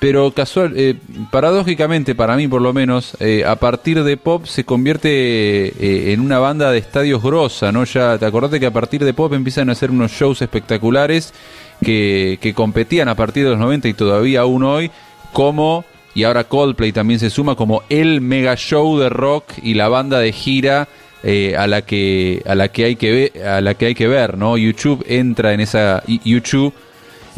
[0.00, 0.94] pero casual, eh,
[1.30, 6.20] paradójicamente, para mí por lo menos, eh, a partir de pop se convierte eh, en
[6.20, 7.84] una banda de estadios grosa, ¿no?
[7.84, 11.34] Ya, te acordate que a partir de pop empiezan a hacer unos shows espectaculares
[11.82, 14.90] que, que competían a partir de los 90 y todavía aún hoy,
[15.32, 15.84] como,
[16.14, 20.20] y ahora Coldplay también se suma como el mega show de rock y la banda
[20.20, 20.88] de gira
[21.24, 24.06] eh, a la que a la que hay que ver, a la que hay que
[24.06, 24.56] ver, ¿no?
[24.56, 26.72] YouTube entra en esa YouTube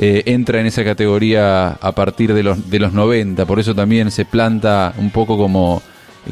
[0.02, 4.10] eh, entra en esa categoría a partir de los de los 90, por eso también
[4.10, 5.82] se planta un poco como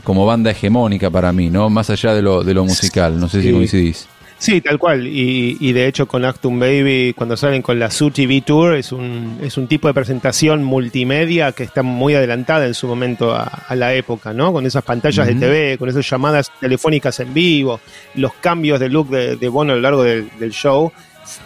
[0.04, 1.68] como banda hegemónica para mí, ¿no?
[1.68, 4.08] Más allá de lo de lo musical, no sé si coincidís.
[4.38, 5.06] Sí, tal cual.
[5.06, 8.92] Y, y de hecho con Actum Baby, cuando salen con la Su TV Tour, es
[8.92, 13.42] un, es un tipo de presentación multimedia que está muy adelantada en su momento a,
[13.42, 14.52] a la época, ¿no?
[14.52, 17.80] Con esas pantallas de TV, con esas llamadas telefónicas en vivo,
[18.14, 20.92] los cambios de look de, de Bono a lo largo del, del show,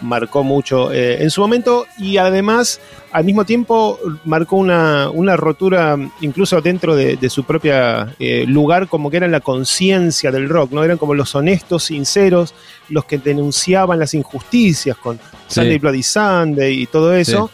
[0.01, 2.80] marcó mucho eh, en su momento y además
[3.12, 8.89] al mismo tiempo marcó una, una rotura incluso dentro de, de su propia eh, lugar
[8.89, 10.83] como que eran la conciencia del rock, ¿no?
[10.83, 12.55] Eran como los honestos, sinceros,
[12.89, 15.18] los que denunciaban las injusticias con
[15.49, 15.61] Sí.
[15.61, 17.51] Sunday Bloody Sunday y todo eso.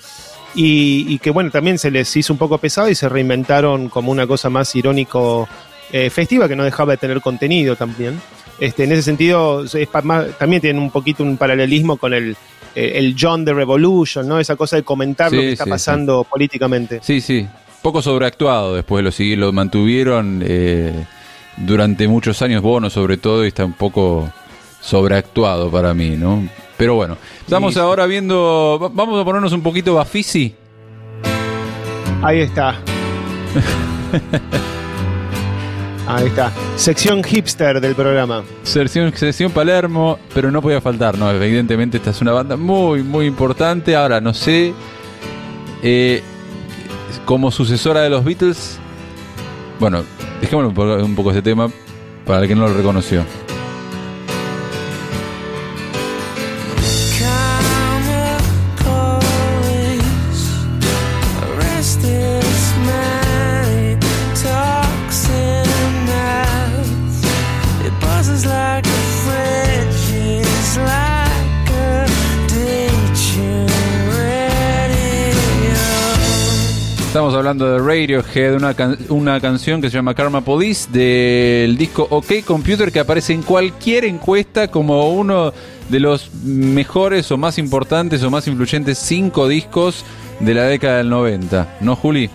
[0.55, 4.13] Y, y que bueno, también se les hizo un poco pesado y se reinventaron como
[4.13, 5.49] una cosa más irónico
[5.93, 8.21] eh, festiva que no dejaba de tener contenido también.
[8.61, 12.37] Este, en ese sentido, es pa- más- también tienen un poquito un paralelismo con el,
[12.75, 14.41] eh, el John the Revolution, ¿no?
[14.41, 16.99] Esa cosa de comentar lo que está sí, pasando políticamente.
[17.03, 17.47] Sí, sí.
[17.83, 20.93] Poco sobreactuado después lo sigui- lo mantuvieron eh,
[21.57, 24.29] durante muchos años, Bono sobre todo, y está un poco
[24.81, 26.49] sobreactuado para mí, ¿no?
[26.77, 28.79] Pero bueno, estamos ahora viendo.
[28.83, 30.55] va- Vamos a ponernos un poquito Bafisi.
[32.23, 32.81] Ahí está.
[36.09, 36.51] Ahí está.
[36.77, 38.43] Sección hipster del programa.
[38.63, 41.31] Sesión, sesión Palermo, pero no podía faltar, ¿no?
[41.31, 43.95] Evidentemente esta es una banda muy, muy importante.
[43.95, 44.73] Ahora, no sé,
[45.83, 46.23] eh,
[47.27, 48.79] como sucesora de los Beatles,
[49.79, 50.03] bueno,
[50.41, 51.71] dejémoslo un poco, un poco ese tema
[52.25, 53.23] para el que no lo reconoció.
[77.49, 78.77] Hablando de Radiohead, una,
[79.09, 84.05] una canción que se llama Karma Police del disco OK Computer que aparece en cualquier
[84.05, 85.55] encuesta como uno
[85.89, 90.05] de los mejores o más importantes o más influyentes cinco discos
[90.41, 91.79] de la década del 90.
[91.81, 92.29] ¿No, Juli?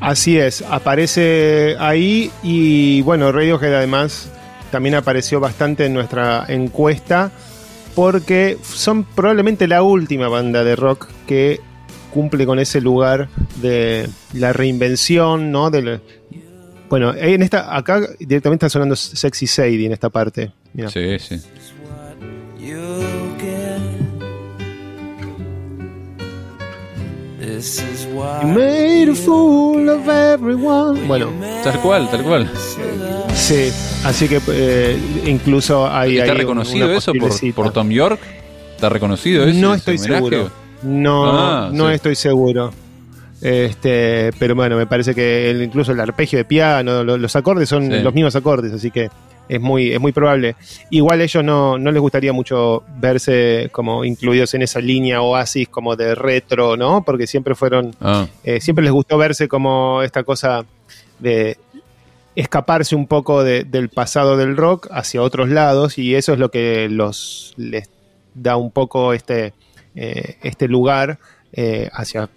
[0.00, 4.28] Así es, aparece ahí y bueno, Radiohead además
[4.72, 7.30] también apareció bastante en nuestra encuesta
[7.94, 11.60] porque son probablemente la última banda de rock que
[12.12, 13.28] cumple con ese lugar
[13.62, 15.70] de la reinvención, ¿no?
[15.70, 16.00] De la-
[16.88, 20.52] bueno, en esta acá directamente está sonando Sexy Sadie en esta parte.
[20.88, 21.40] Sí, sí.
[28.42, 31.06] You made a fool of everyone.
[31.06, 31.30] Bueno,
[31.62, 32.50] Tal cual, tal cual.
[33.34, 33.70] sí,
[34.04, 38.20] así que eh, incluso hay ¿Está reconocido una eso por, por Tom York?
[38.74, 39.58] ¿Está reconocido eso?
[39.58, 40.14] No estoy homenaje?
[40.16, 40.50] seguro.
[40.86, 41.94] No, Ah, no sí.
[41.94, 42.72] estoy seguro.
[43.42, 47.68] Este, pero bueno, me parece que el- incluso el arpegio de piano, lo- los acordes
[47.68, 48.00] son Sí.
[48.00, 49.08] los mismos acordes, así que
[49.48, 50.56] es muy, es muy probable.
[50.90, 55.68] Igual a ellos no, no les gustaría mucho verse como incluidos en esa línea oasis
[55.68, 57.04] como de retro, ¿no?
[57.04, 60.64] Porque siempre fueron, Ah, eh, siempre les gustó verse como esta cosa
[61.18, 61.58] de
[62.34, 66.50] escaparse un poco de- del pasado del rock hacia otros lados y eso es lo
[66.50, 67.88] que los les
[68.34, 69.52] da un poco este,
[69.96, 71.18] eh, este lugar
[71.52, 72.28] eh, hacia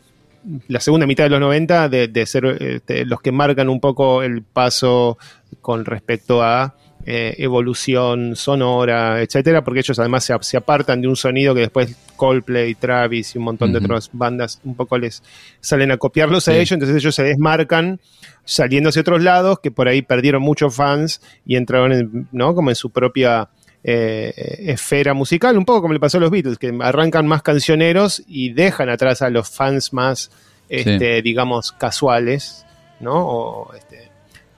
[0.67, 4.23] la segunda mitad de los 90 de, de ser este, los que marcan un poco
[4.23, 5.17] el paso
[5.61, 11.15] con respecto a eh, evolución sonora, etcétera, porque ellos además se, se apartan de un
[11.15, 15.23] sonido que después Coldplay, Travis y un montón de otras bandas un poco les
[15.61, 17.99] salen a copiarlos a ellos, entonces ellos se desmarcan
[18.43, 22.53] saliendo hacia otros lados que por ahí perdieron muchos fans y entraron en, ¿no?
[22.53, 23.49] como en su propia
[23.83, 28.23] eh, esfera musical, un poco como le pasó a los Beatles, que arrancan más cancioneros
[28.27, 30.31] y dejan atrás a los fans más,
[30.67, 32.65] este, digamos, casuales,
[32.99, 33.15] ¿no?
[33.15, 34.09] O, este,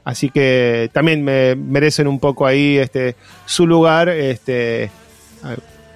[0.03, 3.15] así que también me merecen un poco ahí este,
[3.45, 4.89] su lugar este,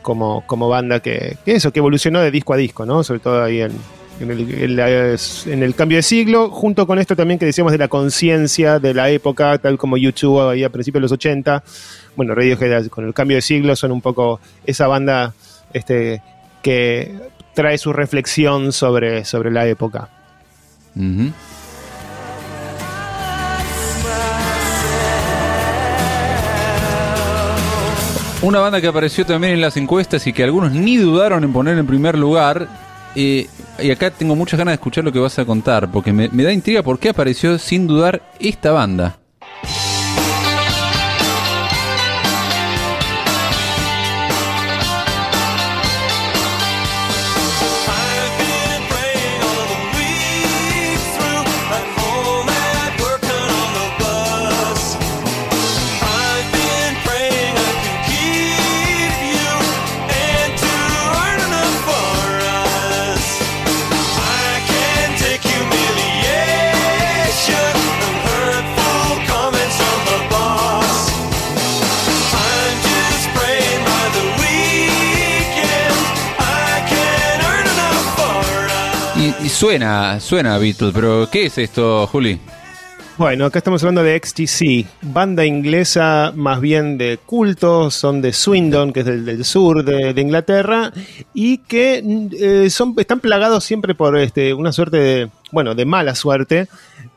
[0.02, 3.04] como, como banda que, que eso, que evolucionó de disco a disco, ¿no?
[3.04, 3.72] Sobre todo ahí en,
[4.20, 8.93] en el, cambio de siglo, junto con esto también que decíamos de la conciencia de
[8.93, 11.63] la época, tal como YouTube ahí a principios de los 80.
[12.16, 15.34] Bueno, Radiohead con el cambio de siglo son un poco esa banda
[15.74, 16.22] este,
[16.61, 17.13] que
[17.53, 20.09] trae su reflexión sobre, sobre la época.
[28.41, 31.78] Una banda que apareció también en las encuestas y que algunos ni dudaron en poner
[31.78, 32.68] en primer lugar.
[33.16, 33.47] eh,
[33.80, 36.44] y acá tengo muchas ganas de escuchar lo que vas a contar, porque me, me
[36.44, 39.18] da intriga por qué apareció sin dudar esta banda.
[79.56, 82.38] Suena, suena Beatles, pero ¿qué es esto, Juli?
[83.18, 88.91] Bueno, acá estamos hablando de XTC, banda inglesa más bien de culto, son de Swindon,
[88.91, 90.91] que es del, del sur de, Inglaterra,
[91.34, 92.03] y que
[92.38, 96.68] eh, son, están plagados siempre por este, una suerte de, bueno, de mala suerte,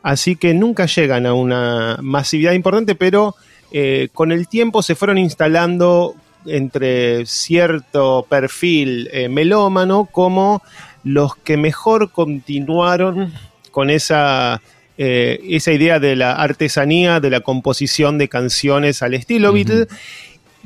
[0.05, 3.34] así que nunca llegan a una masividad importante, pero
[3.72, 6.14] eh, con el tiempo se fueron instalando
[6.47, 10.62] entre cierto perfil eh, melómano como
[11.05, 13.32] los que mejor continuaron
[13.70, 14.61] con esa,
[14.96, 19.88] eh, esa idea de la artesanía, de la composición de canciones al estilo Beatles.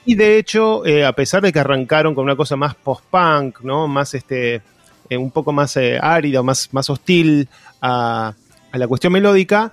[0.04, 3.86] Y de hecho, eh, a pesar de que arrancaron con una cosa más post-punk, ¿no?
[3.88, 4.62] Más este.
[5.10, 7.48] eh, un poco más árida, más, más hostil
[7.80, 8.34] a,
[8.72, 9.72] a la cuestión melódica,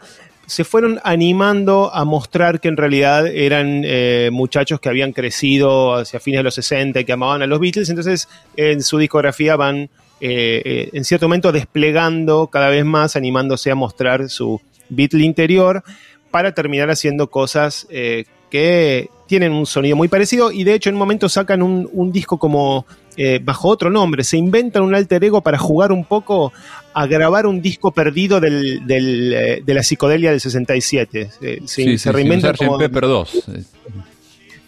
[0.50, 6.20] se fueron animando a mostrar que en realidad eran eh, muchachos que habían crecido hacia
[6.20, 7.90] fines de los 60 y que amaban a los Beatles.
[7.90, 9.92] Entonces, en su discografía van,
[10.22, 14.60] eh, eh, en cierto momento, desplegando cada vez más, animándose a mostrar su
[14.90, 15.84] Beatle interior
[16.32, 20.96] para terminar haciendo cosas eh, que tienen un sonido muy parecido y de hecho en
[20.96, 25.24] un momento sacan un, un disco como eh, bajo otro nombre, se inventan un alter
[25.24, 26.52] ego para jugar un poco
[26.94, 31.30] a grabar un disco perdido del, del, eh, de la psicodelia del 67.
[31.42, 32.66] Eh, se, Sí, sí, se sí, reinventan Sgt.
[32.66, 33.44] como- Pepper 2.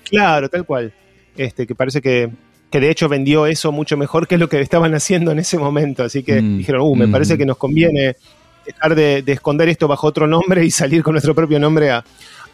[0.09, 0.93] Claro, tal cual.
[1.37, 2.29] Este, que parece que,
[2.71, 6.03] que de hecho vendió eso mucho mejor que lo que estaban haciendo en ese momento.
[6.03, 7.11] Así que Mm, dijeron, uh, me mm.
[7.11, 8.15] parece que nos conviene
[8.65, 12.03] dejar de, de esconder esto bajo otro nombre y salir con nuestro propio nombre a,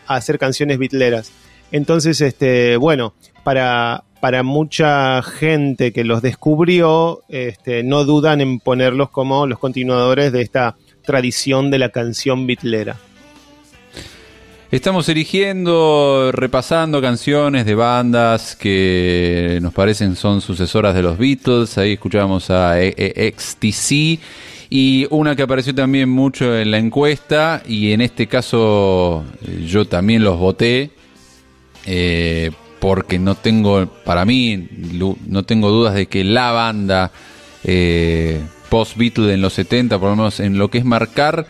[0.07, 1.31] a hacer canciones bitleras.
[1.71, 3.13] Entonces, este, bueno,
[3.43, 10.31] para, para mucha gente que los descubrió, este, no dudan en ponerlos como los continuadores
[10.31, 12.97] de esta tradición de la canción bitlera.
[14.69, 21.77] Estamos eligiendo, repasando canciones de bandas que nos parecen son sucesoras de los Beatles.
[21.77, 24.19] Ahí escuchábamos a E- E- XTC
[24.69, 29.85] y una que apareció también mucho en la encuesta y en este caso eh, yo
[29.85, 30.91] también los voté
[31.85, 34.67] eh, porque no tengo, para mí,
[35.25, 37.11] no tengo dudas de que la banda
[37.63, 41.47] eh, post-Beatle en los 70, por lo menos en lo que es marcar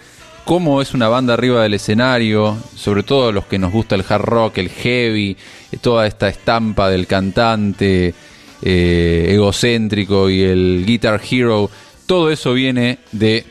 [0.48, 4.22] cómo es una banda arriba del escenario, sobre todo los que nos gusta el hard
[4.22, 5.36] rock, el heavy,
[5.82, 8.14] toda esta estampa del cantante
[8.62, 11.70] eh, egocéntrico y el guitar hero,
[12.06, 13.44] todo eso viene de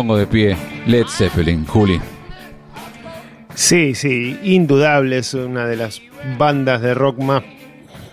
[0.00, 2.00] pongo de pie, Led Zeppelin, Juli.
[3.54, 6.00] Sí, sí, indudable, es una de las
[6.38, 7.42] bandas de rock más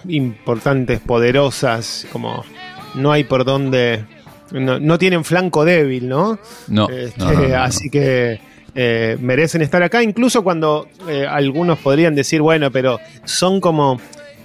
[0.05, 2.43] importantes, poderosas, como
[2.95, 4.03] no hay por dónde
[4.51, 6.37] no, no tienen flanco débil, ¿no?
[6.67, 7.57] No, Este, no, no.
[7.63, 8.41] Así que
[8.75, 13.97] eh, merecen estar acá, incluso cuando eh, algunos podrían decir, bueno, pero son como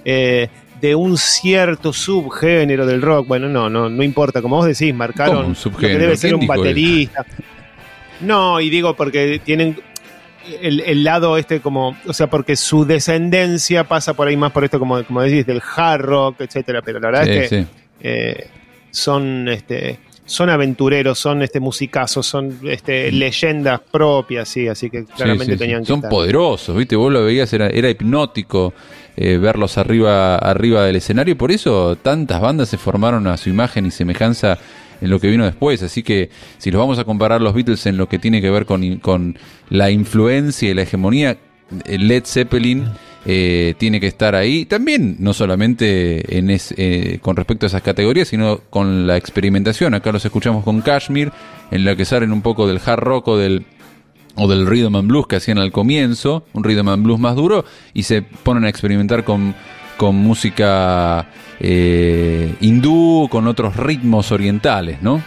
[0.05, 0.47] eh,
[0.83, 3.25] de un cierto subgénero del rock.
[3.25, 6.31] Bueno, no, no, no importa, como vos decís, marcaron ¿Cómo un lo que debe ser
[6.31, 7.25] ¿Quién un baterista.
[8.19, 9.77] No, y digo porque tienen
[10.61, 14.65] el, el lado este como, o sea, porque su descendencia pasa por ahí más por
[14.65, 17.67] esto, como, como decís, del hard rock, etcétera, pero la verdad Sí, es que sí.
[18.01, 18.47] eh,
[18.91, 25.45] son este son aventureros, son este musicazos, son este leyendas propias, sí, así que claramente
[25.45, 25.59] Sí, sí, sí.
[25.59, 26.09] tenían que Son estar.
[26.11, 26.95] poderosos, ¿viste?
[26.97, 28.73] Vos lo veías, era, era hipnótico
[29.15, 31.37] eh, verlos arriba, arriba del escenario.
[31.37, 34.57] Por eso tantas bandas se formaron a su imagen y semejanza
[35.01, 35.83] en lo que vino después.
[35.83, 38.65] Así que si los vamos a comparar los Beatles en lo que tiene que ver
[38.65, 39.37] con, con
[39.69, 41.37] la influencia y la hegemonía,
[41.85, 42.85] eh, Led Zeppelin
[43.25, 44.65] eh, tiene que estar ahí.
[44.65, 49.93] También, no solamente en con respecto a esas categorías, sino con la experimentación.
[49.93, 51.31] Acá los escuchamos con Kashmir,
[51.71, 53.65] en la que salen un poco del hard rock o del
[54.35, 57.65] o del rhythm and blues que hacían al comienzo, un rhythm and blues más duro,
[57.93, 59.53] y se ponen a experimentar con,
[59.97, 61.27] con música
[61.59, 65.21] eh, hindú, con otros ritmos orientales, ¿no?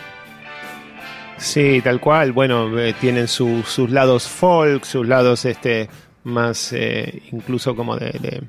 [1.38, 2.32] Sí, tal cual.
[2.32, 5.88] Bueno, eh, tienen su- sus lados folk, sus lados este
[6.24, 8.42] más eh, incluso como de,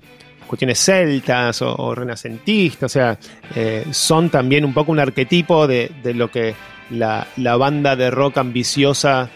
[0.47, 2.89] cuestiones celtas o, o renacentistas.
[2.91, 3.19] O sea,
[3.55, 6.55] eh, son también un poco un arquetipo de, de lo que
[6.89, 9.29] la, la banda de rock ambiciosa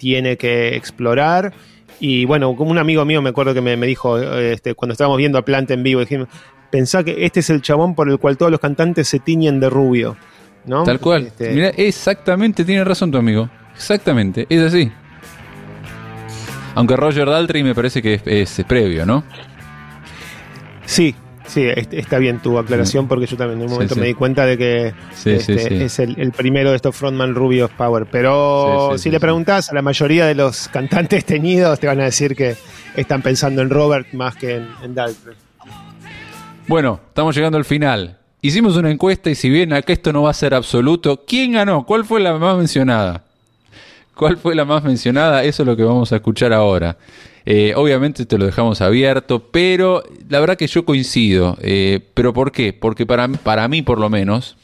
[0.00, 1.52] tiene que explorar.
[2.00, 4.94] Y bueno, como un amigo mío me acuerdo que me, me dijo eh, este, cuando
[4.94, 6.28] estábamos viendo a Planta en vivo, dijimos,
[6.70, 9.68] pensá que este es el chabón por el cual todos los cantantes se tiñen de
[9.68, 10.16] rubio.
[10.64, 10.84] ¿no?
[10.84, 11.26] Tal cual.
[11.26, 13.50] Este, Mira, exactamente, tiene razón tu amigo.
[13.74, 14.90] Exactamente, es así.
[16.74, 19.24] Aunque Roger Daltrey me parece que es, es previo, ¿no?
[20.86, 21.14] Sí,
[21.50, 24.00] sí, est- está bien tu aclaración porque yo también en un momento sí.
[24.00, 25.74] me di cuenta de que Sí, este, sí, sí.
[25.82, 28.06] es el, el primero de estos frontman rubios Power.
[28.10, 29.20] Pero Sí, sí, si sí, le sí.
[29.20, 32.56] preguntas a la mayoría de los cantantes teñidos te van a decir que
[32.96, 35.36] están pensando en Robert más que en, en Daltrey.
[36.68, 38.16] Bueno, estamos llegando al final.
[38.42, 41.84] Hicimos una encuesta y si bien acá esto no va a ser absoluto, ¿quién ganó?
[41.84, 43.24] ¿Cuál fue la más mencionada?
[44.20, 45.44] ¿Cuál fue la más mencionada?
[45.44, 46.98] Eso es lo que vamos a escuchar ahora.
[47.46, 51.56] Eh, obviamente te lo dejamos abierto, pero la verdad que yo coincido.
[51.62, 52.74] Eh, ¿Pero por qué?
[52.74, 54.56] Porque para, para mí, por lo menos,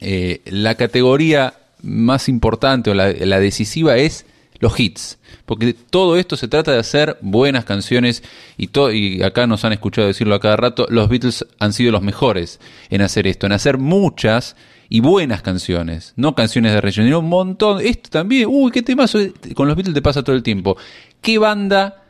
[0.00, 1.52] eh, la categoría
[1.82, 4.24] más importante o la, la decisiva es
[4.60, 5.18] los hits.
[5.44, 8.22] Porque todo esto se trata de hacer buenas canciones
[8.56, 11.92] y, to- y acá nos han escuchado decirlo a cada rato, los Beatles han sido
[11.92, 14.56] los mejores en hacer esto, en hacer muchas
[14.92, 17.80] y buenas canciones, no canciones de relleno, un montón.
[17.80, 19.20] Esto también, uy, qué temazo,
[19.54, 20.76] con los Beatles te pasa todo el tiempo.
[21.22, 22.02] ¿Qué banda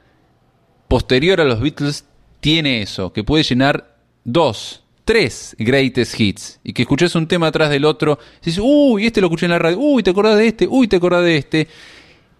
[0.88, 2.06] posterior a los Beatles
[2.40, 3.12] tiene eso?
[3.12, 6.58] Que puede llenar dos, tres greatest hits.
[6.64, 8.18] Y que escuches un tema atrás del otro.
[8.40, 9.78] Y dices, uy, este lo escuché en la radio.
[9.78, 10.66] Uy, te acordás de este.
[10.66, 11.68] Uy, te acordás de este.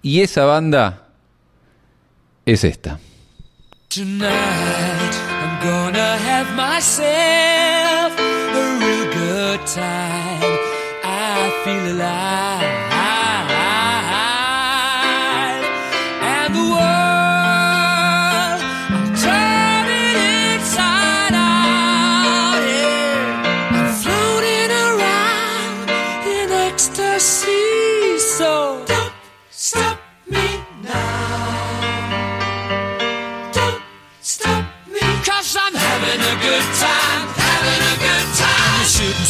[0.01, 1.09] Y esa banda
[2.47, 2.99] es esta.
[3.91, 7.80] Tonight I'm gonna have myself
[9.59, 10.59] time.
[11.03, 12.90] I feel alive.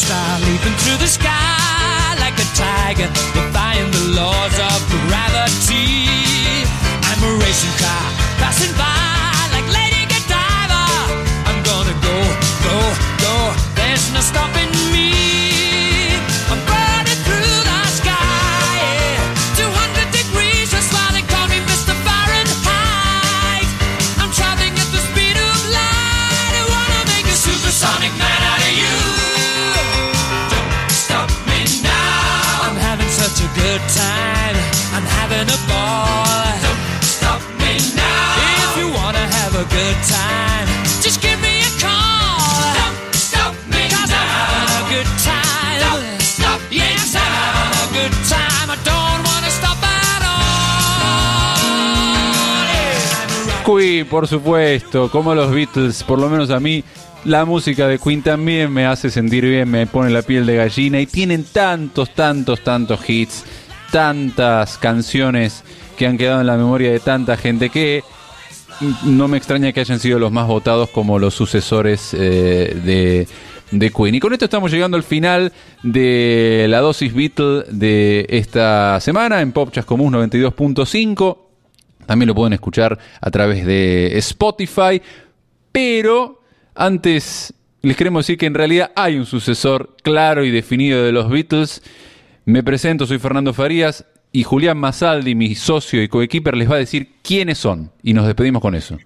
[0.03, 0.80] I'm a shooting star leaping
[54.11, 56.83] por supuesto, como los Beatles, por lo menos a mí,
[57.25, 61.01] la música de Queen también me hace sentir bien, me pone la piel de gallina
[61.01, 63.45] y tienen tantos, tantos, tantos hits,
[63.93, 65.63] tantas canciones
[65.97, 68.03] que han quedado en la memoria de tanta gente que
[69.05, 73.27] no me extraña que hayan sido los más votados como los sucesores eh,
[73.71, 74.15] de, Queen.
[74.17, 75.53] Y con esto estamos llegando al final
[75.85, 81.50] de la dosis Beatle de esta semana en Pop Común 92.5.
[82.11, 85.01] También lo pueden escuchar a través de Spotify.
[85.71, 86.43] Pero
[86.75, 91.31] antes les queremos decir que en realidad hay un sucesor claro y definido de los
[91.31, 91.85] Beatles.
[92.47, 96.79] Me presento, soy Fernando Farías y Julián Masaldi, mi socio y coequiper, les va a
[96.79, 97.93] decir quiénes son.
[98.03, 98.99] Y nos despedimos con eso.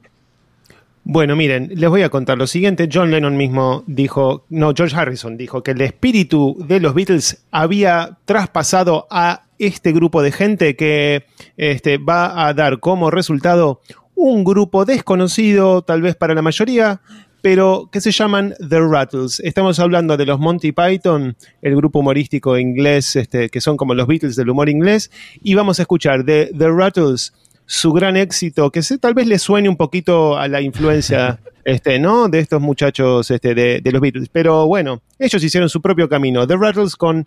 [1.06, 2.88] Bueno, miren, les voy a contar lo siguiente.
[2.90, 8.16] John Lennon mismo dijo, no, George Harrison dijo que el espíritu de los Beatles había
[8.24, 11.26] traspasado a este grupo de gente que
[11.58, 13.82] este, va a dar como resultado
[14.14, 17.02] un grupo desconocido, tal vez para la mayoría,
[17.42, 19.40] pero que se llaman The Rattles.
[19.40, 24.06] Estamos hablando de los Monty Python, el grupo humorístico inglés, este, que son como los
[24.06, 25.10] Beatles del humor inglés,
[25.42, 27.34] y vamos a escuchar de The Rattles
[27.66, 31.98] su gran éxito, que se, tal vez le suene un poquito a la influencia este,
[31.98, 32.28] ¿no?
[32.28, 34.28] de estos muchachos este, de, de los Beatles.
[34.30, 36.46] Pero bueno, ellos hicieron su propio camino.
[36.46, 37.26] The Rattles con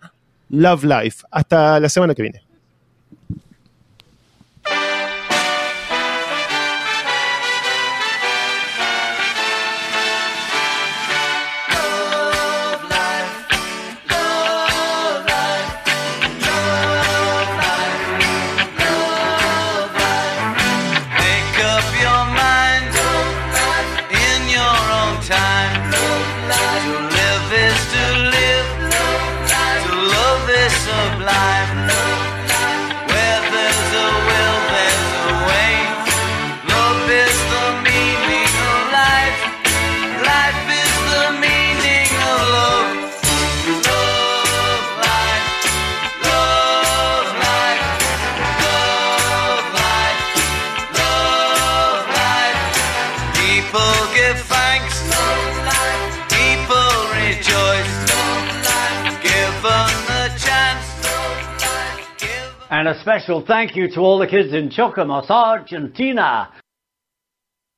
[0.50, 1.24] Love Life.
[1.30, 2.47] Hasta la semana que viene.
[62.70, 66.50] And a special thank you to all the kids in Chocomas, Argentina.